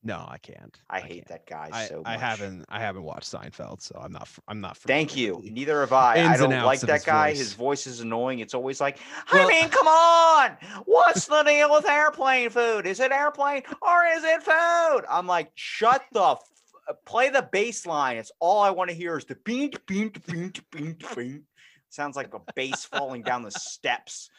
[0.03, 0.77] No, I can't.
[0.89, 1.27] I hate can't.
[1.29, 2.05] that guy I, so much.
[2.05, 4.77] I haven't I haven't watched Seinfeld, so I'm not I'm not.
[4.77, 5.41] Thank you.
[5.43, 6.23] the- Neither have I.
[6.33, 7.29] I don't like that his guy.
[7.31, 7.37] voice.
[7.39, 8.39] His voice is annoying.
[8.39, 8.99] It's always like,
[9.31, 10.55] I Well- mean, come on.
[10.85, 12.85] What's the deal with airplane food?
[12.87, 15.01] Is it airplane or is it food?
[15.09, 16.39] I'm like, shut the f-
[16.87, 18.17] uh, play the bass line.
[18.17, 21.41] It's all I want to hear is the beat, beat, beat, beat, beat.
[21.89, 24.29] Sounds like a bass falling down the steps.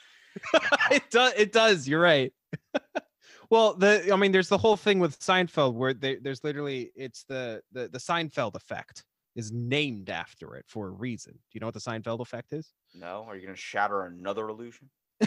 [0.91, 1.33] it does.
[1.37, 1.87] It does.
[1.89, 2.33] You're right.
[3.51, 7.25] well, the I mean, there's the whole thing with Seinfeld where they, there's literally it's
[7.25, 9.05] the, the the Seinfeld effect
[9.37, 11.33] is named after it for a reason.
[11.33, 12.73] Do you know what the Seinfeld effect is?
[12.95, 14.91] No, are you gonna shatter another illusion?
[15.21, 15.27] the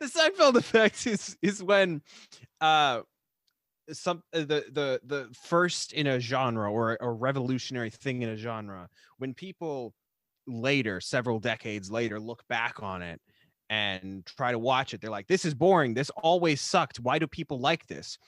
[0.00, 2.02] Seinfeld effect is is when
[2.60, 3.00] uh
[3.92, 8.36] some uh, the the the first in a genre or a revolutionary thing in a
[8.36, 9.94] genre when people
[10.46, 13.20] later several decades later look back on it
[13.70, 17.26] and try to watch it they're like this is boring this always sucked why do
[17.26, 18.18] people like this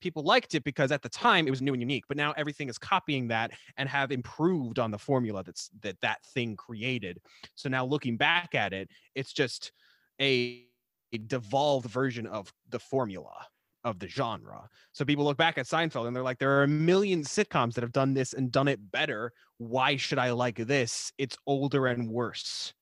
[0.00, 2.68] people liked it because at the time it was new and unique but now everything
[2.68, 7.18] is copying that and have improved on the formula that's that that thing created
[7.54, 9.72] so now looking back at it it's just
[10.20, 10.64] a,
[11.12, 13.46] a devolved version of the formula
[13.84, 14.68] of the genre.
[14.92, 17.82] So people look back at Seinfeld and they're like, there are a million sitcoms that
[17.82, 19.32] have done this and done it better.
[19.58, 21.12] Why should I like this?
[21.18, 22.74] It's older and worse.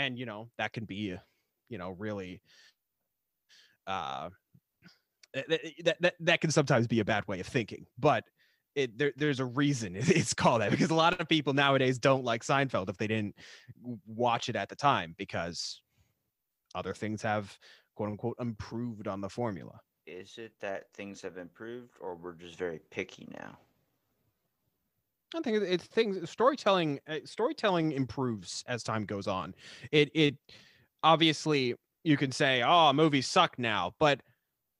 [0.00, 1.14] And you know, that can be,
[1.68, 2.40] you know, really
[3.86, 4.30] uh
[5.34, 8.24] th- th- that, that, that can sometimes be a bad way of thinking, but
[8.74, 12.24] it there, there's a reason it's called that because a lot of people nowadays don't
[12.24, 13.34] like Seinfeld if they didn't
[14.06, 15.82] watch it at the time because
[16.74, 17.58] other things have
[17.94, 19.80] quote unquote improved on the formula.
[20.06, 23.58] Is it that things have improved or we're just very picky now?
[25.34, 29.54] I think it- it's things storytelling uh, storytelling improves as time goes on.
[29.92, 30.36] It it
[31.02, 34.22] obviously you can say, "Oh, movies suck now," but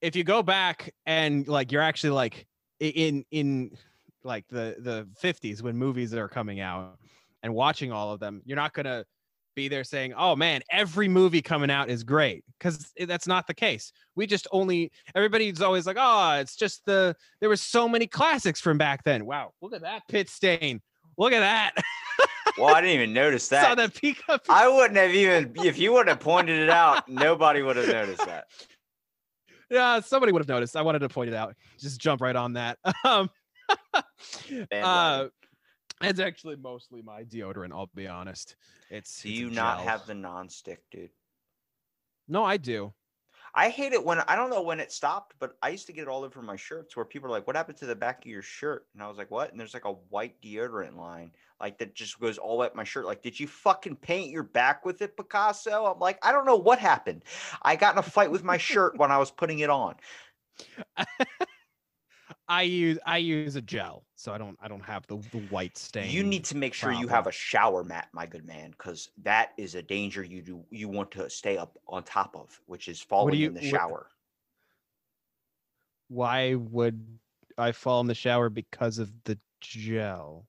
[0.00, 2.46] if you go back and like you're actually like
[2.80, 3.76] in in
[4.24, 6.98] like the the 50s when movies are coming out
[7.42, 9.04] and watching all of them, you're not going to
[9.54, 13.54] be there saying, "Oh man, every movie coming out is great," cuz that's not the
[13.54, 13.92] case.
[14.14, 18.60] We just only everybody's always like, "Oh, it's just the there were so many classics
[18.60, 19.26] from back then.
[19.26, 20.80] Wow, look at that pit stain.
[21.18, 21.72] Look at that.
[22.58, 23.64] Well, I didn't even notice that.
[23.64, 23.94] Saw that.
[23.94, 24.42] peak up.
[24.48, 28.24] I wouldn't have even if you wouldn't have pointed it out, nobody would have noticed
[28.26, 28.46] that.
[29.70, 30.76] yeah, somebody would have noticed.
[30.76, 31.54] I wanted to point it out.
[31.78, 32.78] Just jump right on that.
[33.04, 33.30] Um,
[34.72, 35.26] uh.
[36.00, 37.72] It's actually mostly my deodorant.
[37.72, 38.56] I'll be honest.
[38.90, 39.84] It's Do it's you not gel.
[39.84, 41.10] have the non-stick, dude?
[42.28, 42.94] No, I do.
[43.54, 46.02] I hate it when I don't know when it stopped, but I used to get
[46.02, 48.30] it all over my shirts where people are like, "What happened to the back of
[48.30, 51.78] your shirt?" And I was like, "What?" And there's like a white deodorant line, like
[51.78, 53.06] that just goes all up my shirt.
[53.06, 55.86] Like, did you fucking paint your back with it, Picasso?
[55.86, 57.24] I'm like, I don't know what happened.
[57.62, 59.96] I got in a fight with my shirt when I was putting it on.
[62.50, 65.78] I use I use a gel, so I don't I don't have the, the white
[65.78, 66.10] stain.
[66.10, 69.52] You need to make sure you have a shower mat, my good man, because that
[69.56, 73.00] is a danger you do you want to stay up on top of, which is
[73.00, 74.06] falling you- in the what- shower.
[76.08, 77.06] Why would
[77.56, 80.44] I fall in the shower because of the gel?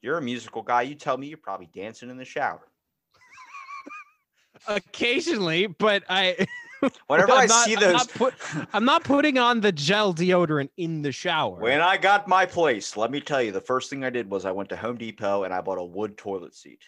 [0.00, 0.80] You're a musical guy.
[0.80, 2.68] You tell me you're probably dancing in the shower.
[4.66, 6.46] Occasionally, but I
[7.06, 8.34] Whenever I I'm not- see I'm those, not put-
[8.72, 11.56] I'm not putting on the gel deodorant in the shower.
[11.60, 14.44] when I got my place, let me tell you, the first thing I did was
[14.44, 16.80] I went to Home Depot and I bought a wood toilet seat.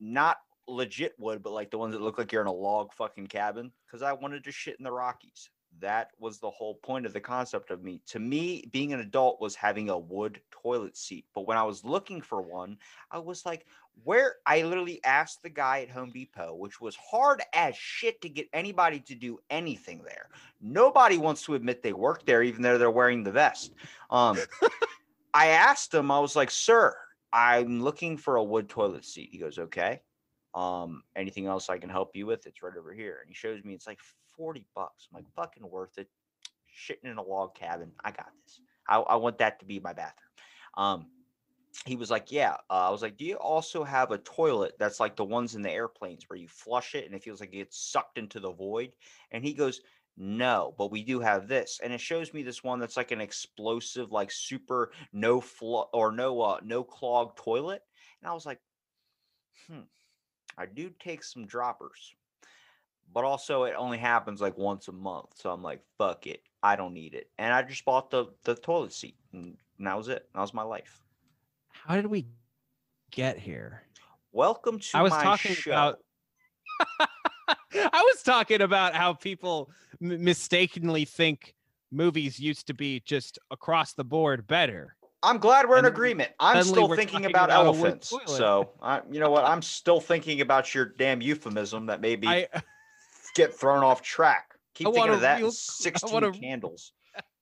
[0.00, 3.26] Not legit wood, but like the ones that look like you're in a log fucking
[3.26, 5.50] cabin because I wanted to shit in the Rockies.
[5.80, 8.00] That was the whole point of the concept of me.
[8.06, 11.26] To me, being an adult was having a wood toilet seat.
[11.34, 12.78] But when I was looking for one,
[13.10, 13.66] I was like,
[14.02, 18.28] where I literally asked the guy at Home Depot, which was hard as shit to
[18.28, 20.28] get anybody to do anything there.
[20.60, 23.72] Nobody wants to admit they work there, even though they're wearing the vest.
[24.10, 24.38] Um,
[25.32, 26.96] I asked him, I was like, sir,
[27.32, 29.30] I'm looking for a wood toilet seat.
[29.32, 30.00] He goes, okay.
[30.54, 32.46] Um, anything else I can help you with?
[32.46, 33.18] It's right over here.
[33.20, 33.98] And he shows me it's like
[34.36, 35.08] 40 bucks.
[35.10, 36.08] I'm like, fucking worth it.
[36.76, 37.92] Shitting in a log cabin.
[38.04, 38.60] I got this.
[38.88, 40.30] I, I want that to be my bathroom.
[40.76, 41.06] Um,
[41.86, 42.54] he was like, Yeah.
[42.70, 45.62] Uh, I was like, Do you also have a toilet that's like the ones in
[45.62, 48.52] the airplanes where you flush it and it feels like it gets sucked into the
[48.52, 48.92] void?
[49.32, 49.80] And he goes,
[50.16, 51.80] No, but we do have this.
[51.82, 56.12] And it shows me this one that's like an explosive, like super no flo or
[56.12, 57.82] no uh no clog toilet.
[58.22, 58.60] And I was like,
[59.66, 59.82] Hmm,
[60.56, 62.14] I do take some droppers.
[63.12, 65.26] But also it only happens like once a month.
[65.36, 66.42] So I'm like, fuck it.
[66.62, 67.28] I don't need it.
[67.38, 70.28] And I just bought the the toilet seat and that was it.
[70.34, 71.00] That was my life.
[71.68, 72.26] How did we
[73.10, 73.82] get here?
[74.32, 75.70] Welcome to I was my talking show.
[75.70, 75.98] about-
[77.74, 79.70] I was talking about how people
[80.02, 81.54] m- mistakenly think
[81.90, 84.96] movies used to be just across the board better.
[85.22, 86.32] I'm glad we're in and then agreement.
[86.38, 88.12] I'm still thinking about, about elephants.
[88.26, 89.44] So, I, you know what?
[89.44, 92.46] I'm still thinking about your damn euphemism that maybe I
[93.34, 94.54] get thrown off track.
[94.74, 95.38] Keep I thinking of that.
[95.38, 96.92] real- 16 want a- candles.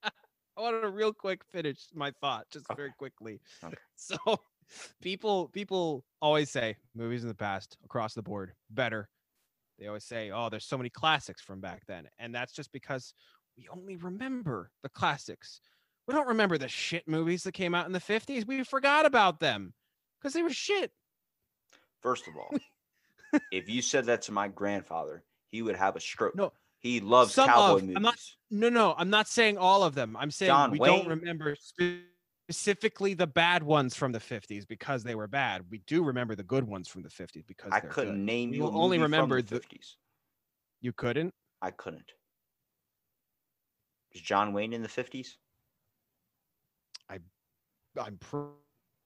[0.02, 2.76] I want to real quick finish my thought just Okay.
[2.76, 3.40] very quickly.
[3.64, 3.74] Okay.
[3.96, 4.16] So
[5.00, 9.08] people people always say movies in the past across the board better.
[9.78, 13.14] They always say, "Oh, there's so many classics from back then." And that's just because
[13.56, 15.60] we only remember the classics.
[16.06, 18.46] We don't remember the shit movies that came out in the 50s.
[18.46, 19.72] We forgot about them
[20.20, 20.92] cuz they were shit.
[22.00, 22.50] First of all,
[23.52, 26.34] if you said that to my grandfather, he would have a stroke.
[26.34, 27.96] No, he loves some cowboy of- movies.
[27.96, 28.18] I'm not-
[28.50, 30.16] No, no, I'm not saying all of them.
[30.16, 31.04] I'm saying John we Wayne?
[31.04, 35.70] don't remember specifically the bad ones from the 50s because they were bad.
[35.70, 38.24] We do remember the good ones from the 50s because I couldn't good.
[38.24, 38.66] name you.
[38.66, 39.96] only remember the the- 50s.
[40.80, 41.32] You couldn't?
[41.60, 42.12] I couldn't.
[44.12, 45.36] Is John Wayne in the 50s?
[48.00, 48.46] I'm pr-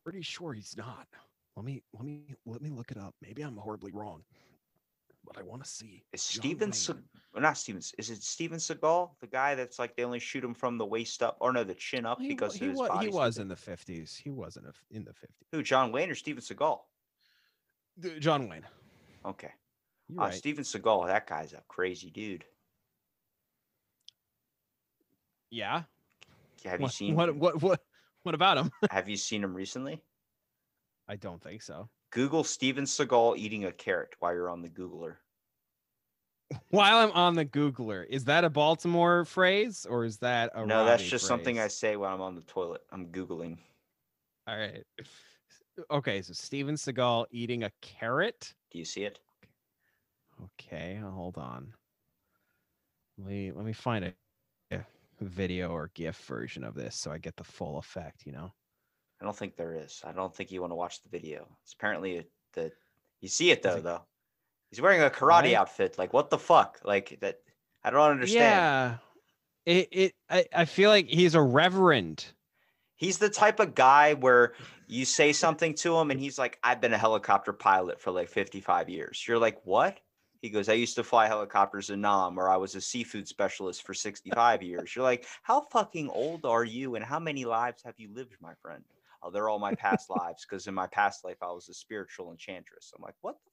[0.04, 1.08] pretty sure he's not.
[1.56, 3.16] Let me let me let me look it up.
[3.20, 4.22] Maybe I'm horribly wrong,
[5.26, 6.04] but I want to see.
[6.12, 6.94] Is Steven, Se-
[7.32, 10.54] well, not Steven, is it Steven Seagal, the guy that's like they only shoot him
[10.54, 13.00] from the waist up, or no, the chin up He, because he, of his wa-
[13.00, 14.16] he was in the 50s.
[14.16, 15.46] He wasn't in the 50s.
[15.52, 16.80] Who, John Wayne or Steven Seagal?
[17.98, 18.66] D- John Wayne.
[19.24, 19.50] Okay,
[20.08, 20.34] You're uh, right.
[20.34, 22.44] Steven Seagal, that guy's a crazy dude.
[25.50, 25.82] Yeah.
[26.64, 27.14] Have you seen?
[27.14, 27.80] what what what
[28.22, 28.70] what about him?
[28.90, 30.02] Have you seen him recently?
[31.08, 31.88] I don't think so.
[32.10, 35.16] Google Steven Seagal eating a carrot while you're on the Googler.
[36.70, 40.84] While I'm on the Googler, is that a Baltimore phrase or is that a no,
[40.84, 42.82] that's Roddy just something I say when I'm on the toilet.
[42.92, 43.58] I'm googling.
[44.46, 44.84] All right.
[45.90, 48.54] Okay, so Steven Seagal eating a carrot.
[48.70, 49.18] Do you see it?
[50.44, 51.74] Okay, hold on.
[53.18, 54.84] Let me let me find a
[55.20, 58.24] video or GIF version of this so I get the full effect.
[58.24, 58.52] You know.
[59.20, 60.02] I don't think there is.
[60.04, 61.46] I don't think you want to watch the video.
[61.62, 62.72] It's apparently the
[63.20, 64.02] you see it though though.
[64.70, 65.54] He's wearing a karate Right?
[65.54, 65.96] outfit.
[65.98, 66.80] Like what the fuck?
[66.84, 67.38] Like that
[67.82, 69.00] I don't understand.
[69.66, 69.74] Yeah.
[69.74, 72.26] It it I, I feel like he's a reverend.
[72.94, 74.54] He's the type of guy where
[74.86, 78.28] you say something to him and he's like, I've been a helicopter pilot for like
[78.30, 79.22] 55 years.
[79.26, 79.98] You're like, what?
[80.40, 83.84] He goes, I used to fly helicopters in Nam, or I was a seafood specialist
[83.84, 84.94] for 65 years.
[84.94, 88.52] You're like, how fucking old are you and how many lives have you lived, my
[88.62, 88.84] friend?
[89.26, 92.30] Oh, they're all my past lives because in my past life I was a spiritual
[92.30, 92.92] enchantress.
[92.96, 93.50] I'm like, what the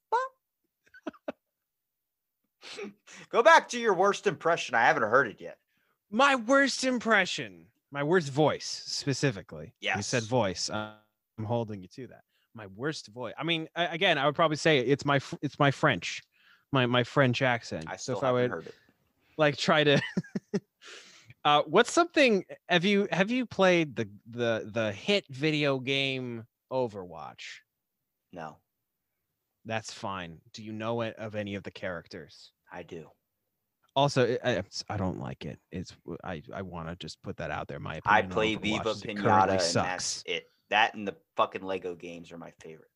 [2.76, 2.92] fuck?
[3.30, 4.74] Go back to your worst impression.
[4.76, 5.58] I haven't heard it yet.
[6.10, 7.66] My worst impression.
[7.90, 9.72] My worst voice specifically.
[9.80, 9.96] Yeah.
[9.96, 10.70] You said voice.
[10.70, 10.92] uh,
[11.38, 12.22] I'm holding you to that.
[12.54, 13.34] My worst voice.
[13.36, 16.22] I mean, again, I would probably say it's my it's my French,
[16.70, 17.86] my my French accent.
[17.88, 18.74] I so still if I haven't would heard it.
[19.36, 20.00] like try to
[21.44, 27.60] uh what's something have you have you played the the the hit video game overwatch?
[28.32, 28.58] No,
[29.64, 30.40] that's fine.
[30.52, 32.52] Do you know it of any of the characters?
[32.72, 33.06] I do.
[33.94, 35.58] also I- I, don't like it.
[35.70, 37.78] It's i i want to just put that out there.
[37.78, 40.22] My I play Viva is it currently Pinata, and that's sucks.
[40.26, 40.44] it.
[40.70, 42.88] That and the fucking Lego games are my favorite.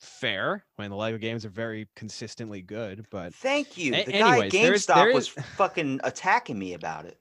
[0.00, 0.64] Fair.
[0.78, 3.94] I mean, the Lego games are very consistently good, but Thank you.
[3.94, 7.18] A- The guy at anyways, there is- GameStop there was fucking attacking me about it.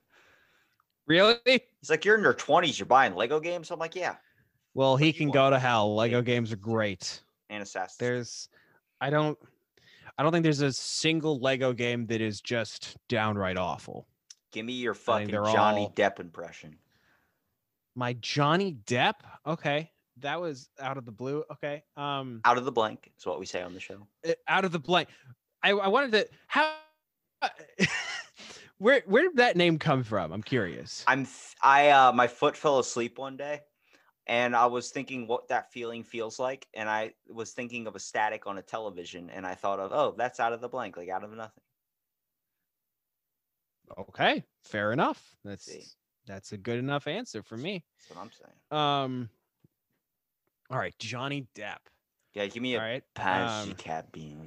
[1.08, 2.78] really, He's like, "You're in your 20s.
[2.80, 4.18] You're buying Lego games." I'm like, "Yeah."
[4.74, 5.34] well, he can want?
[5.36, 5.96] go to hell.
[5.96, 7.22] Lego games are great.
[7.50, 7.98] And Assassin's.
[7.98, 8.50] There's,
[9.00, 9.38] I don't,
[10.18, 14.08] I don't think there's a single Lego game that is just downright awful.
[14.52, 16.78] Give me your fucking Johnny all- Depp impression.
[17.96, 19.14] My Johnny Depp.
[19.46, 21.44] Okay, that was out of the blue.
[21.52, 24.08] Okay, um, Out of the blank is what we say on the show.
[24.28, 25.10] uh, out of the blank.
[25.64, 26.76] I, I wanted to how.
[28.78, 30.34] Where where did that name come from?
[30.34, 31.06] I'm curious.
[31.08, 31.26] I'm
[31.62, 33.62] I uh my foot fell asleep one day
[34.28, 38.00] and I was thinking what that feeling feels like and I was thinking of a
[38.00, 41.08] static on a television and I thought of oh that's out of the blank like
[41.08, 41.62] out of nothing.
[43.98, 45.38] Okay, fair enough.
[45.46, 45.96] That's
[46.28, 47.84] that's a good enough answer for me.
[47.98, 48.78] That's what I'm saying.
[48.82, 49.30] Um.
[50.70, 51.78] All right, Johnny Depp.
[52.34, 53.04] Yeah, give me All a right.
[53.14, 54.42] Pansy um, cabin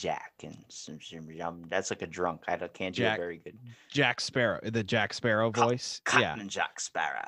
[0.00, 2.42] Jack and some, some that's like a drunk.
[2.48, 3.58] I don't- can't do Jack- very good.
[3.90, 6.00] Jack Sparrow, the Jack Sparrow voice.
[6.04, 7.26] Captain Jack Sparrow.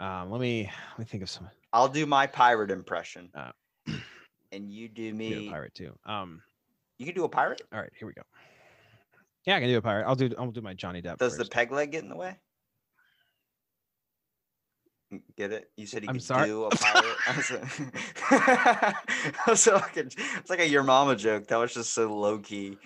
[0.00, 0.30] Um.
[0.30, 1.48] Let me let me think of some.
[1.72, 3.30] I'll do my pirate impression.
[3.34, 3.52] Uh,
[4.52, 5.96] and you do me do pirate too.
[6.04, 6.42] Um.
[6.98, 7.62] You can do a pirate?
[7.72, 8.22] All right, here we go.
[9.46, 10.04] Yeah, I can do a pirate.
[10.06, 10.30] I'll do.
[10.38, 11.18] I'll do my Johnny Depp.
[11.18, 12.36] Does the peg leg get in the way?
[15.36, 15.70] Get it?
[15.76, 16.46] You said he I'm could sorry?
[16.48, 17.16] do a pirate.
[17.28, 17.92] I was like-
[18.30, 21.46] I was fucking- it's like a your mama joke.
[21.48, 22.78] That was just so low key.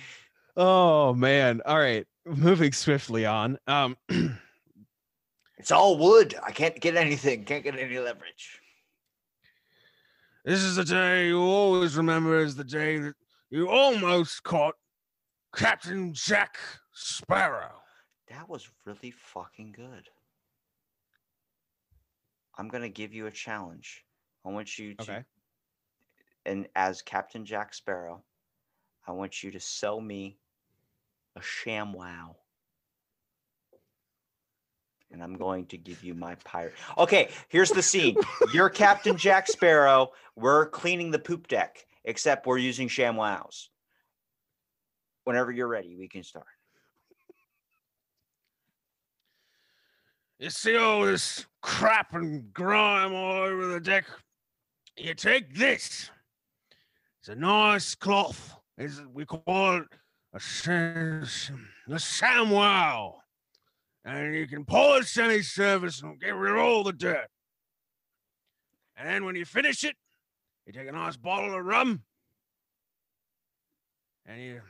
[0.56, 1.60] Oh man.
[1.66, 2.06] All right.
[2.26, 3.58] Moving swiftly on.
[3.66, 3.96] Um.
[5.60, 6.36] It's all wood.
[6.40, 7.44] I can't get anything.
[7.44, 8.60] Can't get any leverage.
[10.44, 13.14] This is the day you always remember as the day that
[13.50, 14.76] you almost caught
[15.56, 16.56] Captain Jack
[16.92, 17.72] Sparrow.
[18.30, 20.08] That was really fucking good.
[22.58, 24.04] I'm gonna give you a challenge.
[24.44, 25.24] I want you to, Okay.
[26.44, 28.24] and as Captain Jack Sparrow,
[29.06, 30.38] I want you to sell me
[31.36, 32.34] a ShamWow.
[35.10, 36.74] And I'm going to give you my pirate.
[36.98, 38.16] Okay, here's the scene.
[38.52, 40.12] You're Captain Jack Sparrow.
[40.36, 43.68] We're cleaning the poop deck, except we're using ShamWows.
[45.24, 46.46] Whenever you're ready, we can start.
[50.38, 54.04] You see all this crap and grime all over the deck?
[54.96, 56.10] You take this.
[57.20, 58.54] It's a nice cloth.
[58.76, 59.84] It's, we call it
[60.32, 63.14] a, a ShamWow.
[64.04, 67.26] And you can polish any surface and get rid of all the dirt.
[68.96, 69.96] And then when you finish it,
[70.66, 72.02] you take a nice bottle of rum
[74.26, 74.60] and you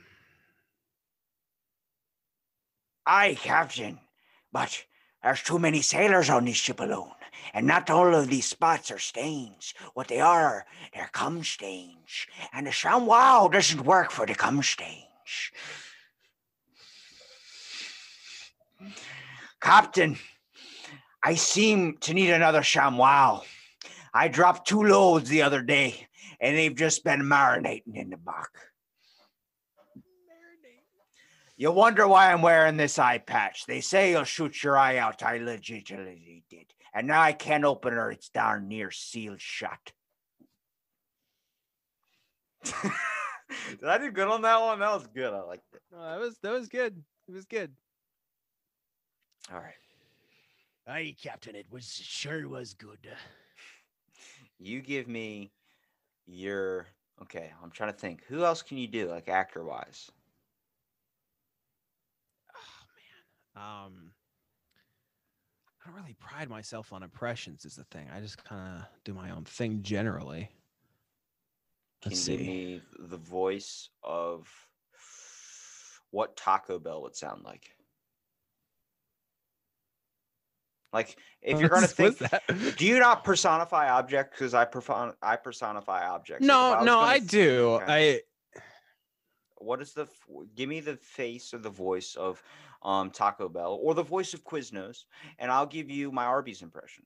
[3.05, 3.99] Aye, Captain.
[4.51, 4.85] But
[5.23, 7.11] there's too many sailors on this ship alone,
[7.53, 9.73] and not all of these spots are stains.
[9.93, 12.27] What they are, they're cum stains.
[12.53, 15.05] And the ShamWow doesn't work for the cum stains.
[19.61, 20.17] Captain,
[21.21, 23.43] I seem to need another ShamWow.
[24.13, 26.07] I dropped two loads the other day,
[26.39, 28.49] and they've just been marinating in the box.
[31.59, 33.65] You wonder why I'm wearing this eye patch.
[33.65, 35.21] They say you'll shoot your eye out.
[35.21, 36.73] I legitimately did.
[36.93, 38.09] And now I can't open her.
[38.11, 39.91] It's darn near sealed shut.
[42.63, 44.79] did I do good on that one?
[44.79, 45.33] That was good.
[45.33, 45.81] I liked it.
[45.91, 47.03] No, that was that was good.
[47.27, 47.73] It was good.
[49.51, 49.73] All right.
[50.87, 52.99] Aye, Captain, it was sure was good.
[54.59, 55.51] You give me
[56.25, 56.87] your
[57.21, 57.51] okay.
[57.61, 58.23] I'm trying to think.
[58.29, 60.09] Who else can you do, like actor wise?
[62.55, 63.48] Oh man.
[63.59, 64.11] Um.
[65.81, 67.65] I don't really pride myself on impressions.
[67.65, 68.07] Is the thing.
[68.13, 70.49] I just kind of do my own thing generally.
[72.01, 72.51] Can Let's you give see.
[72.51, 74.47] me the voice of
[76.11, 77.69] what Taco Bell would sound like?
[80.91, 82.77] Like if you're gonna What's- what's think that?
[82.77, 84.35] Do you not personify objects?
[84.37, 86.45] Because I person I personify objects.
[86.45, 87.67] Like, if No, no, I th- do.
[87.83, 88.15] okay.
[88.55, 88.61] I
[89.59, 90.03] What is the?
[90.03, 92.41] f- Give me the face or the voice of
[92.81, 95.05] um Taco Bell or the voice of Quiznos,
[95.37, 97.03] and I'll give you my Arby's impression.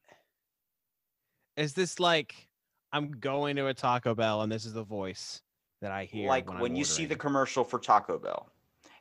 [1.58, 2.48] is this like
[2.92, 5.42] I'm going to a Taco Bell and this is the voice
[5.82, 8.50] that I hear like when, when, you see the commercial for Taco Bell,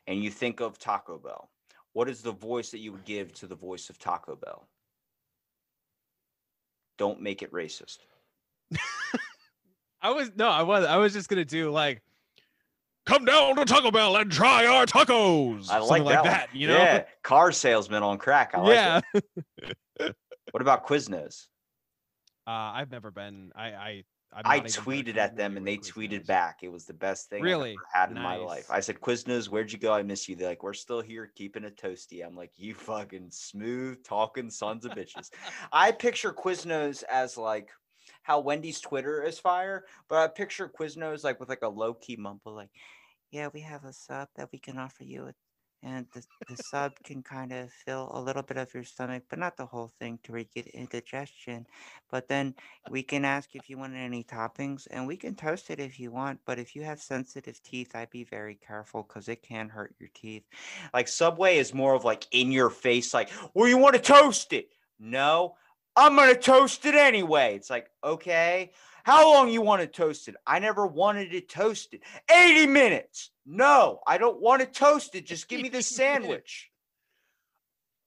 [0.07, 1.49] and you think of Taco Bell.
[1.93, 4.67] What is the voice that you would give to the voice of Taco Bell?
[6.97, 7.99] Don't make it racist.
[10.01, 12.01] I was no, I was I was just gonna do like
[13.05, 15.69] come down to Taco Bell and try our tacos.
[15.69, 16.77] I like Something like that, that, you know?
[16.77, 18.51] Yeah, car salesman on crack.
[18.53, 19.01] I like yeah.
[19.99, 20.15] it.
[20.51, 21.47] What about Quiznos?
[22.45, 23.51] Uh, I've never been.
[23.55, 24.03] I I
[24.35, 26.59] I'm I not even very tweeted at them and they with tweeted back.
[26.63, 27.71] It was the best thing Really?
[27.71, 28.67] I ever had in my life.
[28.69, 29.93] I said, Quiznos, where'd you go?
[29.93, 30.35] I miss you.
[30.35, 32.25] They're like, we're still here keeping it toasty.
[32.25, 35.29] I'm like, you fucking smooth talking sons of bitches.
[35.71, 37.69] I picture Quiznos as like
[38.23, 42.15] how Wendy's Twitter is fire, but I picture Quiznos like with like a low key
[42.15, 42.71] mumble, like,
[43.31, 45.31] yeah, we have a sub that we can offer you.
[45.85, 49.37] And the, the sub can kind of fill a little bit of your stomach, but
[49.37, 51.67] not the whole thing to where get indigestion.
[52.09, 52.55] But then
[52.89, 56.09] we can ask if you want any toppings and we can toast it if you
[56.09, 56.39] want.
[56.45, 60.09] But if you have sensitive teeth, I'd be very careful because it can hurt your
[60.15, 60.45] teeth.
[60.93, 64.53] Like Subway is more of like in your face, like, well, you want to toast
[64.53, 64.69] it?
[65.01, 65.55] No,
[65.95, 67.55] I'm going to toast it anyway.
[67.55, 68.71] It's like, okay.
[69.03, 70.35] How long you want to toast it toasted?
[70.47, 72.01] I never wanted it toasted.
[72.31, 73.31] 80 minutes.
[73.45, 75.25] No, I don't want to toast it toasted.
[75.25, 76.69] Just give me the sandwich.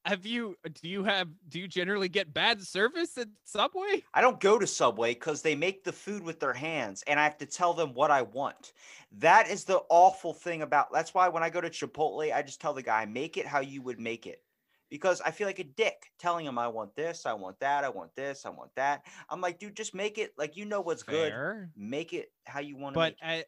[0.06, 0.56] Have you?
[0.62, 1.28] Do you have?
[1.48, 4.04] Do you generally get bad service at Subway?
[4.14, 7.24] I don't go to Subway because they make the food with their hands and I
[7.24, 8.72] have to tell them what I want.
[9.18, 12.60] That is the awful thing about that's why when I go to Chipotle, I just
[12.60, 14.42] tell the guy, make it how you would make it.
[14.90, 17.88] Because I feel like a dick telling him I want this, I want that, I
[17.88, 19.04] want this, I want that.
[19.28, 21.32] I'm like, dude, just make it like you know what's good.
[21.76, 23.42] Make it how you want to But uh,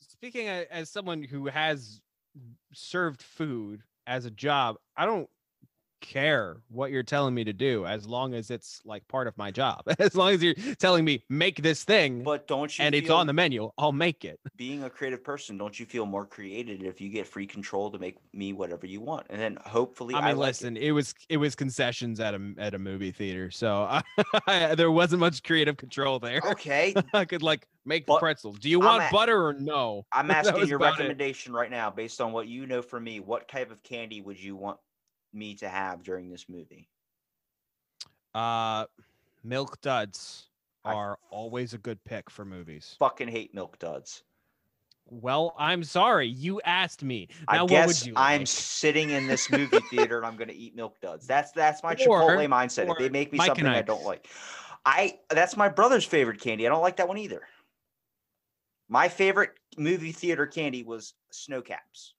[0.00, 2.00] speaking as someone who has
[2.72, 5.28] served food as a job, I don't
[6.04, 9.50] care what you're telling me to do as long as it's like part of my
[9.50, 9.82] job.
[9.98, 13.26] As long as you're telling me make this thing But don't you and it's on
[13.26, 14.38] the menu, I'll make it.
[14.56, 17.98] being a creative person, don't you feel more creative if you get free control to
[17.98, 19.26] make me whatever you want?
[19.30, 20.90] And then hopefully I mean, like listen, it.
[20.92, 23.88] was it was concessions at a at a movie theater, so
[24.46, 26.40] I, there wasn't much creative control there.
[26.44, 28.58] Okay, I could like make the But pretzels.
[28.58, 30.04] Do you want at- butter or no?
[30.12, 31.02] I'm asking your about it.
[31.02, 33.20] recommendation right now, based on what you know from me.
[33.20, 34.78] What type of candy would you want
[35.34, 36.88] me to have during this movie?
[38.34, 38.86] Uh,
[39.42, 40.48] milk duds
[40.84, 42.96] I are always a good pick for movies.
[42.98, 44.22] Fucking hate milk duds.
[45.06, 47.28] Well, I'm sorry, you asked me.
[47.46, 48.48] I Now, what guess would you I'm like?
[48.48, 51.26] sitting in this movie theater and I'm gonna eat milk duds.
[51.26, 52.90] That's that's my Or- Chipotle mindset.
[52.90, 53.82] If they make me Mike something I I.
[53.82, 54.26] don't like,
[54.86, 56.66] I that's my brother's favorite candy.
[56.66, 57.42] I don't like that one either.
[58.88, 62.14] My favorite movie theater candy was snow caps.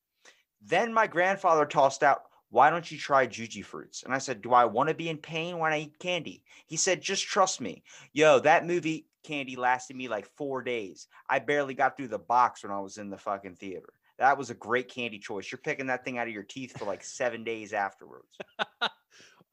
[0.62, 2.24] Then my grandfather tossed out,
[2.56, 4.06] why don't you try Jujyfruits?
[4.06, 6.42] And I said, Do I want to be in pain when I eat candy?
[6.68, 7.84] He said, Just trust me.
[8.14, 11.08] Yo, that movie candy lasted me like four days.
[11.30, 13.90] I barely got through the box when I was in the fucking theater.
[14.20, 15.52] That was a great candy choice.
[15.52, 18.38] You're picking that thing out of your teeth for like seven days afterwards.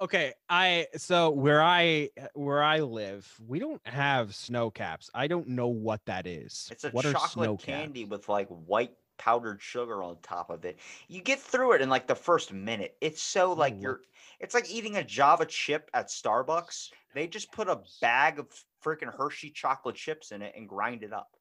[0.01, 5.09] Okay, I so where I uh, where I live, we don't have snow caps.
[5.15, 6.69] I don't know what that is.
[6.73, 10.79] It's a what chocolate candy with like white powdered sugar on top of it.
[11.09, 12.97] You get through it in like the first minute.
[13.01, 14.01] It's so oh, like you're
[14.41, 16.91] it's like eating a Java chip at Starbucks.
[17.15, 18.49] They just put a bag of
[18.85, 21.37] freaking Hershey chocolate chips in it and grind it up.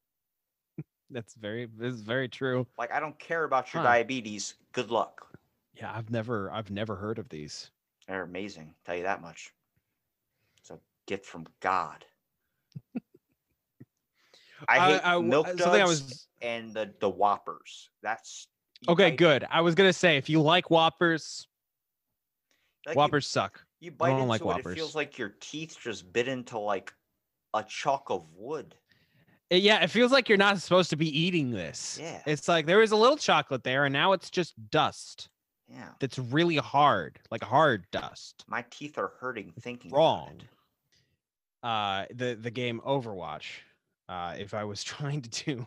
[1.10, 2.66] That's very this is very true.
[2.76, 3.82] Like I don't care about your Huh.
[3.82, 4.56] diabetes.
[4.72, 5.38] Good luck.
[5.74, 7.70] Yeah, I've never I've never heard of these.
[8.06, 8.76] They're amazing.
[8.84, 9.56] Tell you that much.
[10.56, 12.06] It's a gift from God.
[14.68, 17.90] I hate w- milk uh, duds something I was and the the Whoppers.
[18.02, 18.46] That's
[18.88, 19.10] okay.
[19.10, 19.46] bite- Good.
[19.50, 21.46] I was gonna say if you like Whoppers,
[22.86, 23.64] like you- Whoppers suck.
[23.80, 26.92] You bite don't into like it, it feels like your teeth just bit into like
[27.54, 28.76] a chalk of wood.
[29.50, 31.98] Yeah, it feels like you're not supposed to be eating this.
[32.00, 32.22] Yeah.
[32.24, 35.28] It's like there was a little chocolate there, and now it's just dust.
[35.68, 35.88] Yeah.
[36.00, 38.44] That's really hard, like hard dust.
[38.46, 40.40] My teeth are hurting thinking about Wrong.
[41.62, 43.44] uh the the game Overwatch.
[44.12, 45.66] Uh if I was trying to do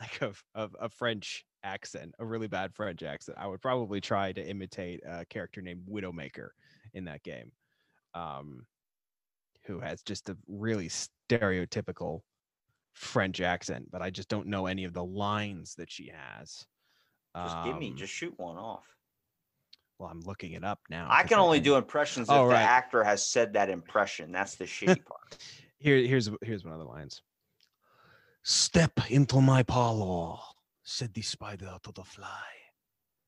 [0.00, 4.32] like a, a a French accent, a really bad French accent, I would probably try
[4.32, 6.48] to imitate a character named Widowmaker
[6.94, 7.52] in that game.
[8.14, 8.66] Um
[9.66, 12.20] who has just a really stereotypical
[12.94, 16.64] French accent, but I just don't know any of the lines that she has.
[17.36, 18.86] Just give me, Um, just shoot one off.
[19.98, 21.06] well, I'm looking it up now.
[21.10, 24.32] I can only do impressions if Oh, the actor has said that impression.
[24.32, 25.36] That's the shitty part.
[25.78, 27.22] Here, here's here's one of the lines.
[28.42, 30.36] Step into my parlor,
[30.82, 32.28] said the spider to the fly.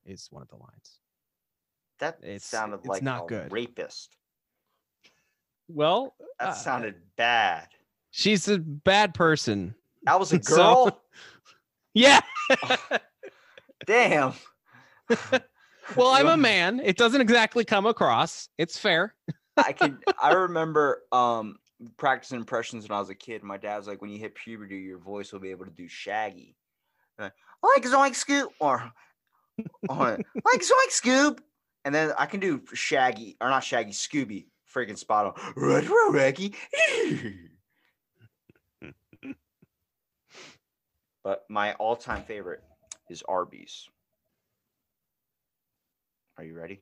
[0.05, 0.99] Is one of the lines.
[1.99, 3.51] That It's- sounded it's like not a good.
[3.51, 4.17] rapist.
[5.67, 7.67] Well, That uh, sounded bad.
[8.09, 9.75] she's a bad person.
[10.03, 11.01] That was a so- girl.
[11.93, 12.21] Yeah.
[13.85, 14.33] Damn.
[15.97, 16.79] Well, I'm a man.
[16.79, 18.47] It doesn't exactly come across.
[18.57, 19.13] It's fair.
[19.57, 21.57] I can I remember um
[21.97, 23.43] practicing impressions when I was a kid.
[23.43, 26.55] My dad's like, "When you hit puberty, your voice will be able to do Shaggy."
[27.19, 27.29] Uh,
[27.63, 28.91] like Zoink Scoop or,
[29.89, 31.43] or like Zoink Scoop.
[31.83, 35.33] And then I can do Shaggy or not Shaggy, Scooby, freaking spot on.
[35.55, 36.53] Retro Reggie.
[41.23, 42.61] but my all-time favorite
[43.09, 43.87] is Arby's.
[46.37, 46.81] Are you ready?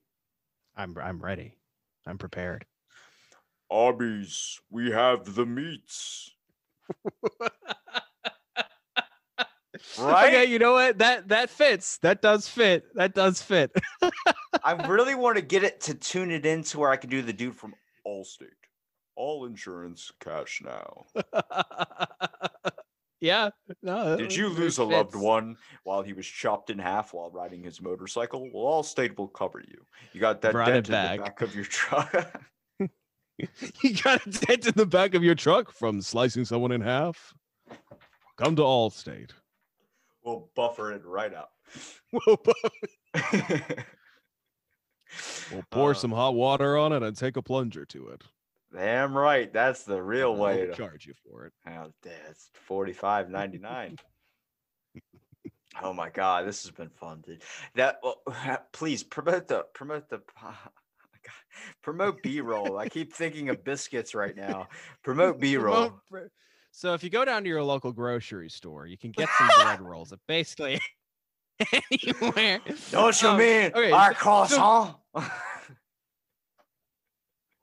[0.75, 1.57] I'm I'm ready.
[2.05, 2.65] I'm prepared.
[3.71, 6.31] Arby's, we have the meats.
[9.97, 10.29] Right?
[10.33, 10.97] Okay, you know what?
[10.97, 11.97] That that fits.
[11.99, 12.83] That does fit.
[12.95, 13.71] That does fit.
[14.63, 17.21] I really want to get it to tune it in to where I can do
[17.21, 17.73] the dude from
[18.05, 18.47] Allstate.
[19.15, 21.05] All insurance cash now.
[23.21, 23.49] yeah.
[23.81, 24.17] No.
[24.17, 27.81] Did you lose a loved one while he was chopped in half while riding his
[27.81, 28.49] motorcycle?
[28.53, 29.85] Well, Allstate will cover you.
[30.13, 31.17] You got that Brought dent in back.
[31.17, 32.41] the back of your truck.
[33.83, 37.33] You got a dent in the back of your truck from slicing someone in half.
[38.37, 39.31] Come to Allstate.
[40.23, 41.49] we'll buffer it right out.
[42.11, 42.41] We'll,
[45.51, 48.23] we'll pour Uh, some hot water on it and take a plunger to it.
[48.75, 49.51] Damn right.
[49.51, 51.53] That's the real and way to charge you for it.
[51.67, 53.97] Oh, that's forty five ninety nine.
[55.81, 57.41] oh my god, this has been fun, dude.
[57.75, 58.21] That well,
[58.71, 60.21] please promote the promote the
[61.23, 61.33] God,
[61.83, 62.77] promote B roll.
[62.77, 64.67] I keep thinking of biscuits right now.
[65.03, 65.93] Promote B roll.
[66.71, 69.81] So if you go down to your local grocery store, you can get some bread
[69.89, 70.79] rolls at basically
[71.91, 72.59] anywhere.
[72.91, 74.95] Don't you Um, mean okay, our so- croissant?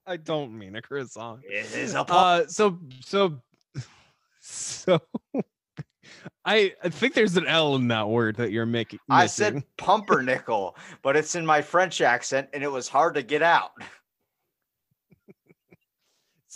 [0.09, 1.40] I don't mean a croissant.
[1.44, 3.40] it is a po- Uh, so so
[4.40, 5.00] so.
[6.44, 9.00] I, I think there's an L in that word that you're making.
[9.11, 13.42] I said pumpernickel, but it's in my French accent and it was hard to get
[13.42, 13.72] out.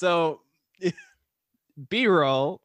[0.01, 0.41] So
[1.91, 2.63] B-roll,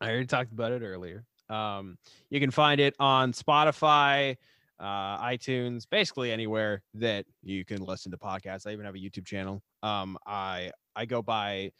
[0.00, 1.24] I already talked about it earlier.
[1.48, 1.96] Um,
[2.28, 4.36] you can find it on Spotify,
[4.80, 8.66] uh, iTunes, basically anywhere that you can listen to podcasts.
[8.66, 9.62] I even have a YouTube channel.
[9.84, 11.70] Um, I I go by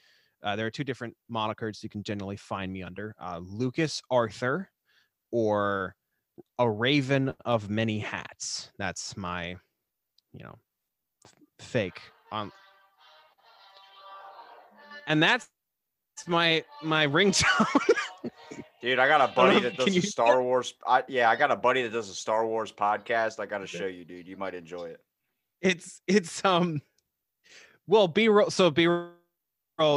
[0.43, 4.71] uh, there are two different monikers you can generally find me under: uh, Lucas Arthur
[5.31, 5.95] or
[6.59, 8.71] a Raven of Many Hats.
[8.79, 9.57] That's my,
[10.33, 10.57] you know,
[11.59, 12.01] fake
[12.33, 12.51] on
[15.11, 15.49] and that's
[16.27, 17.67] my my ringtone.
[18.81, 20.73] Dude, I got a buddy that does a Star Wars.
[20.87, 23.39] I, yeah, I got a buddy that does a Star Wars podcast.
[23.39, 24.27] I got to show you, dude.
[24.27, 25.01] You might enjoy it.
[25.61, 26.81] it's it's um,
[27.87, 28.49] well, B roll.
[28.49, 29.11] So B roll,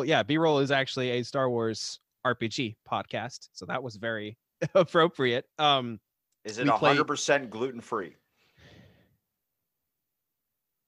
[0.05, 3.49] yeah, B roll is actually a Star Wars RPG podcast.
[3.53, 4.37] So that was very
[4.75, 5.45] appropriate.
[5.59, 5.99] Um,
[6.45, 8.15] Is it hundred percent gluten free?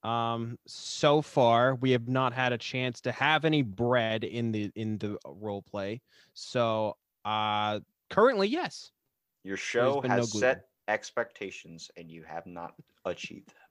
[0.06, 4.70] um, so far we have not had a chance to have any bread in the
[4.76, 6.00] in the role play.
[6.32, 8.92] So uh, currently, yes.
[9.42, 12.74] Your show been no has set expectations, and you have not
[13.04, 13.65] achieved them.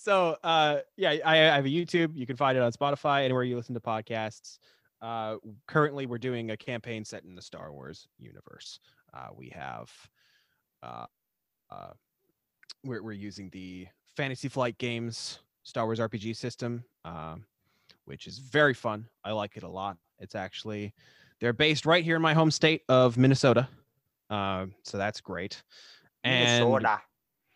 [0.00, 3.44] So uh yeah I, I have a youtube you can find it on spotify anywhere
[3.44, 4.58] you listen to podcasts.
[5.02, 5.36] Uh
[5.66, 8.80] currently we're doing a campaign set in the star wars universe.
[9.12, 9.90] Uh we have
[10.82, 11.04] uh
[11.70, 11.92] uh
[12.84, 13.86] we're, we're using the
[14.16, 17.44] fantasy flight games star wars rpg system um
[18.06, 19.06] which is very fun.
[19.22, 19.98] I like it a lot.
[20.18, 20.94] It's actually
[21.40, 23.68] they're based right here in my home state of minnesota.
[24.30, 25.62] Uh, so that's great.
[26.24, 27.00] And Minnesota.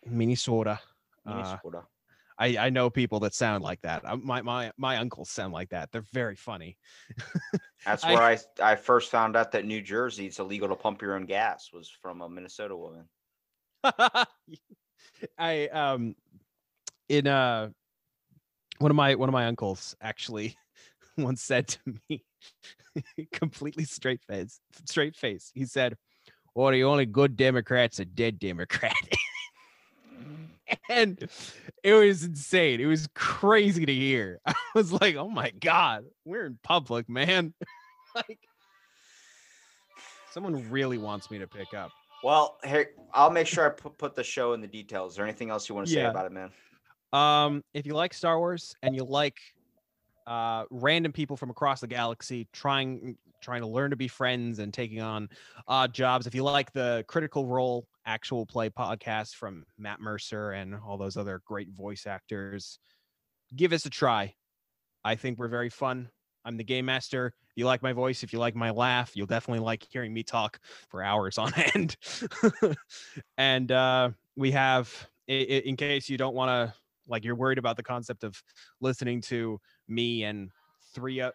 [0.05, 0.79] minnesota.
[1.25, 1.83] Uh, Minnesota.
[2.37, 4.03] I, I know people that sound like that.
[4.05, 5.91] Uh, My my my uncles sound like that.
[5.91, 6.77] They're very funny.
[7.85, 11.15] That's where I, I first found out that New Jersey it's illegal to pump your
[11.15, 13.07] own gas was from a Minnesota woman.
[15.37, 16.15] I um
[17.07, 17.69] in uh
[18.79, 20.57] one of my one of my uncles actually
[21.17, 21.79] once said to
[22.09, 22.23] me
[23.31, 25.51] completely straight face straight face.
[25.53, 25.95] He said,
[26.53, 28.93] Well, the only good Democrat's a dead Democrat.
[30.89, 31.29] and
[31.83, 32.79] it was insane.
[32.79, 34.39] It was crazy to hear.
[34.45, 37.53] I was like, oh my God, we're in public, man.
[38.15, 38.39] like
[40.31, 41.91] someone really wants me to pick up.
[42.23, 45.13] Well, hey, I'll make sure I put, put the show in the details.
[45.13, 46.09] Is there anything else you want to say Yeah.
[46.09, 46.51] about it, man?
[47.13, 49.37] Um, if you like Star Wars and you like
[50.27, 54.73] uh random people from across the galaxy trying trying to learn to be friends and
[54.73, 55.29] taking on
[55.67, 60.75] odd jobs, if you like the Critical Role actual play podcast from Matt Mercer and
[60.75, 62.79] all those other great voice actors,
[63.55, 64.35] give us a try.
[65.03, 66.09] I think we're very fun.
[66.43, 67.33] I'm the game master.
[67.49, 70.23] If you like my voice, if you like my laugh, you'll definitely like hearing me
[70.23, 71.95] talk for hours on end.
[73.37, 74.91] and uh, we have,
[75.27, 76.73] in case you don't want to,
[77.07, 78.41] like, you're worried about the concept of
[78.81, 80.49] listening to me and
[80.93, 81.31] three, uh,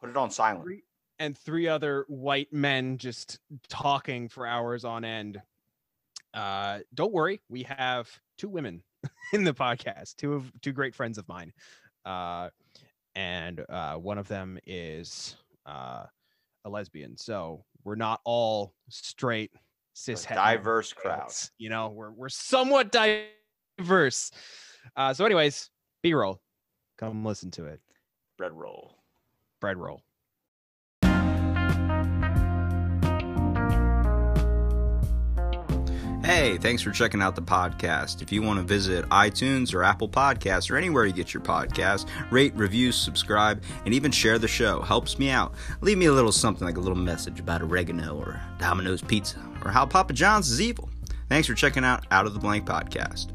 [0.00, 0.62] Put it on silent.
[0.64, 0.84] Three-
[1.18, 3.38] and three other white men just
[3.68, 5.40] talking for hours on end.
[6.34, 8.82] Uh, don't worry, we have two women
[9.32, 11.52] in the podcast, two of two great friends of mine,
[12.04, 12.48] uh,
[13.14, 16.04] and uh, one of them is uh,
[16.64, 17.16] a lesbian.
[17.16, 19.52] So we're not all straight
[19.94, 21.20] cis diverse crowd.
[21.20, 24.30] males, You know, we're we're somewhat diverse.
[24.96, 25.70] Uh, so, anyways,
[26.02, 26.40] B roll,
[26.98, 27.80] come listen to it.
[28.36, 28.98] Bread roll.
[29.60, 30.02] Bread roll.
[36.28, 38.20] Hey, thanks for checking out the podcast.
[38.20, 42.06] If you want to visit iTunes or Apple Podcasts or anywhere you get your podcast,
[42.30, 44.82] rate, review, subscribe, and even share the show.
[44.82, 45.54] Helps me out.
[45.80, 49.70] Leave me a little something like a little message about oregano or Domino's pizza or
[49.70, 50.90] how Papa John's is evil.
[51.30, 53.32] Thanks for checking out Out of the Blank podcast.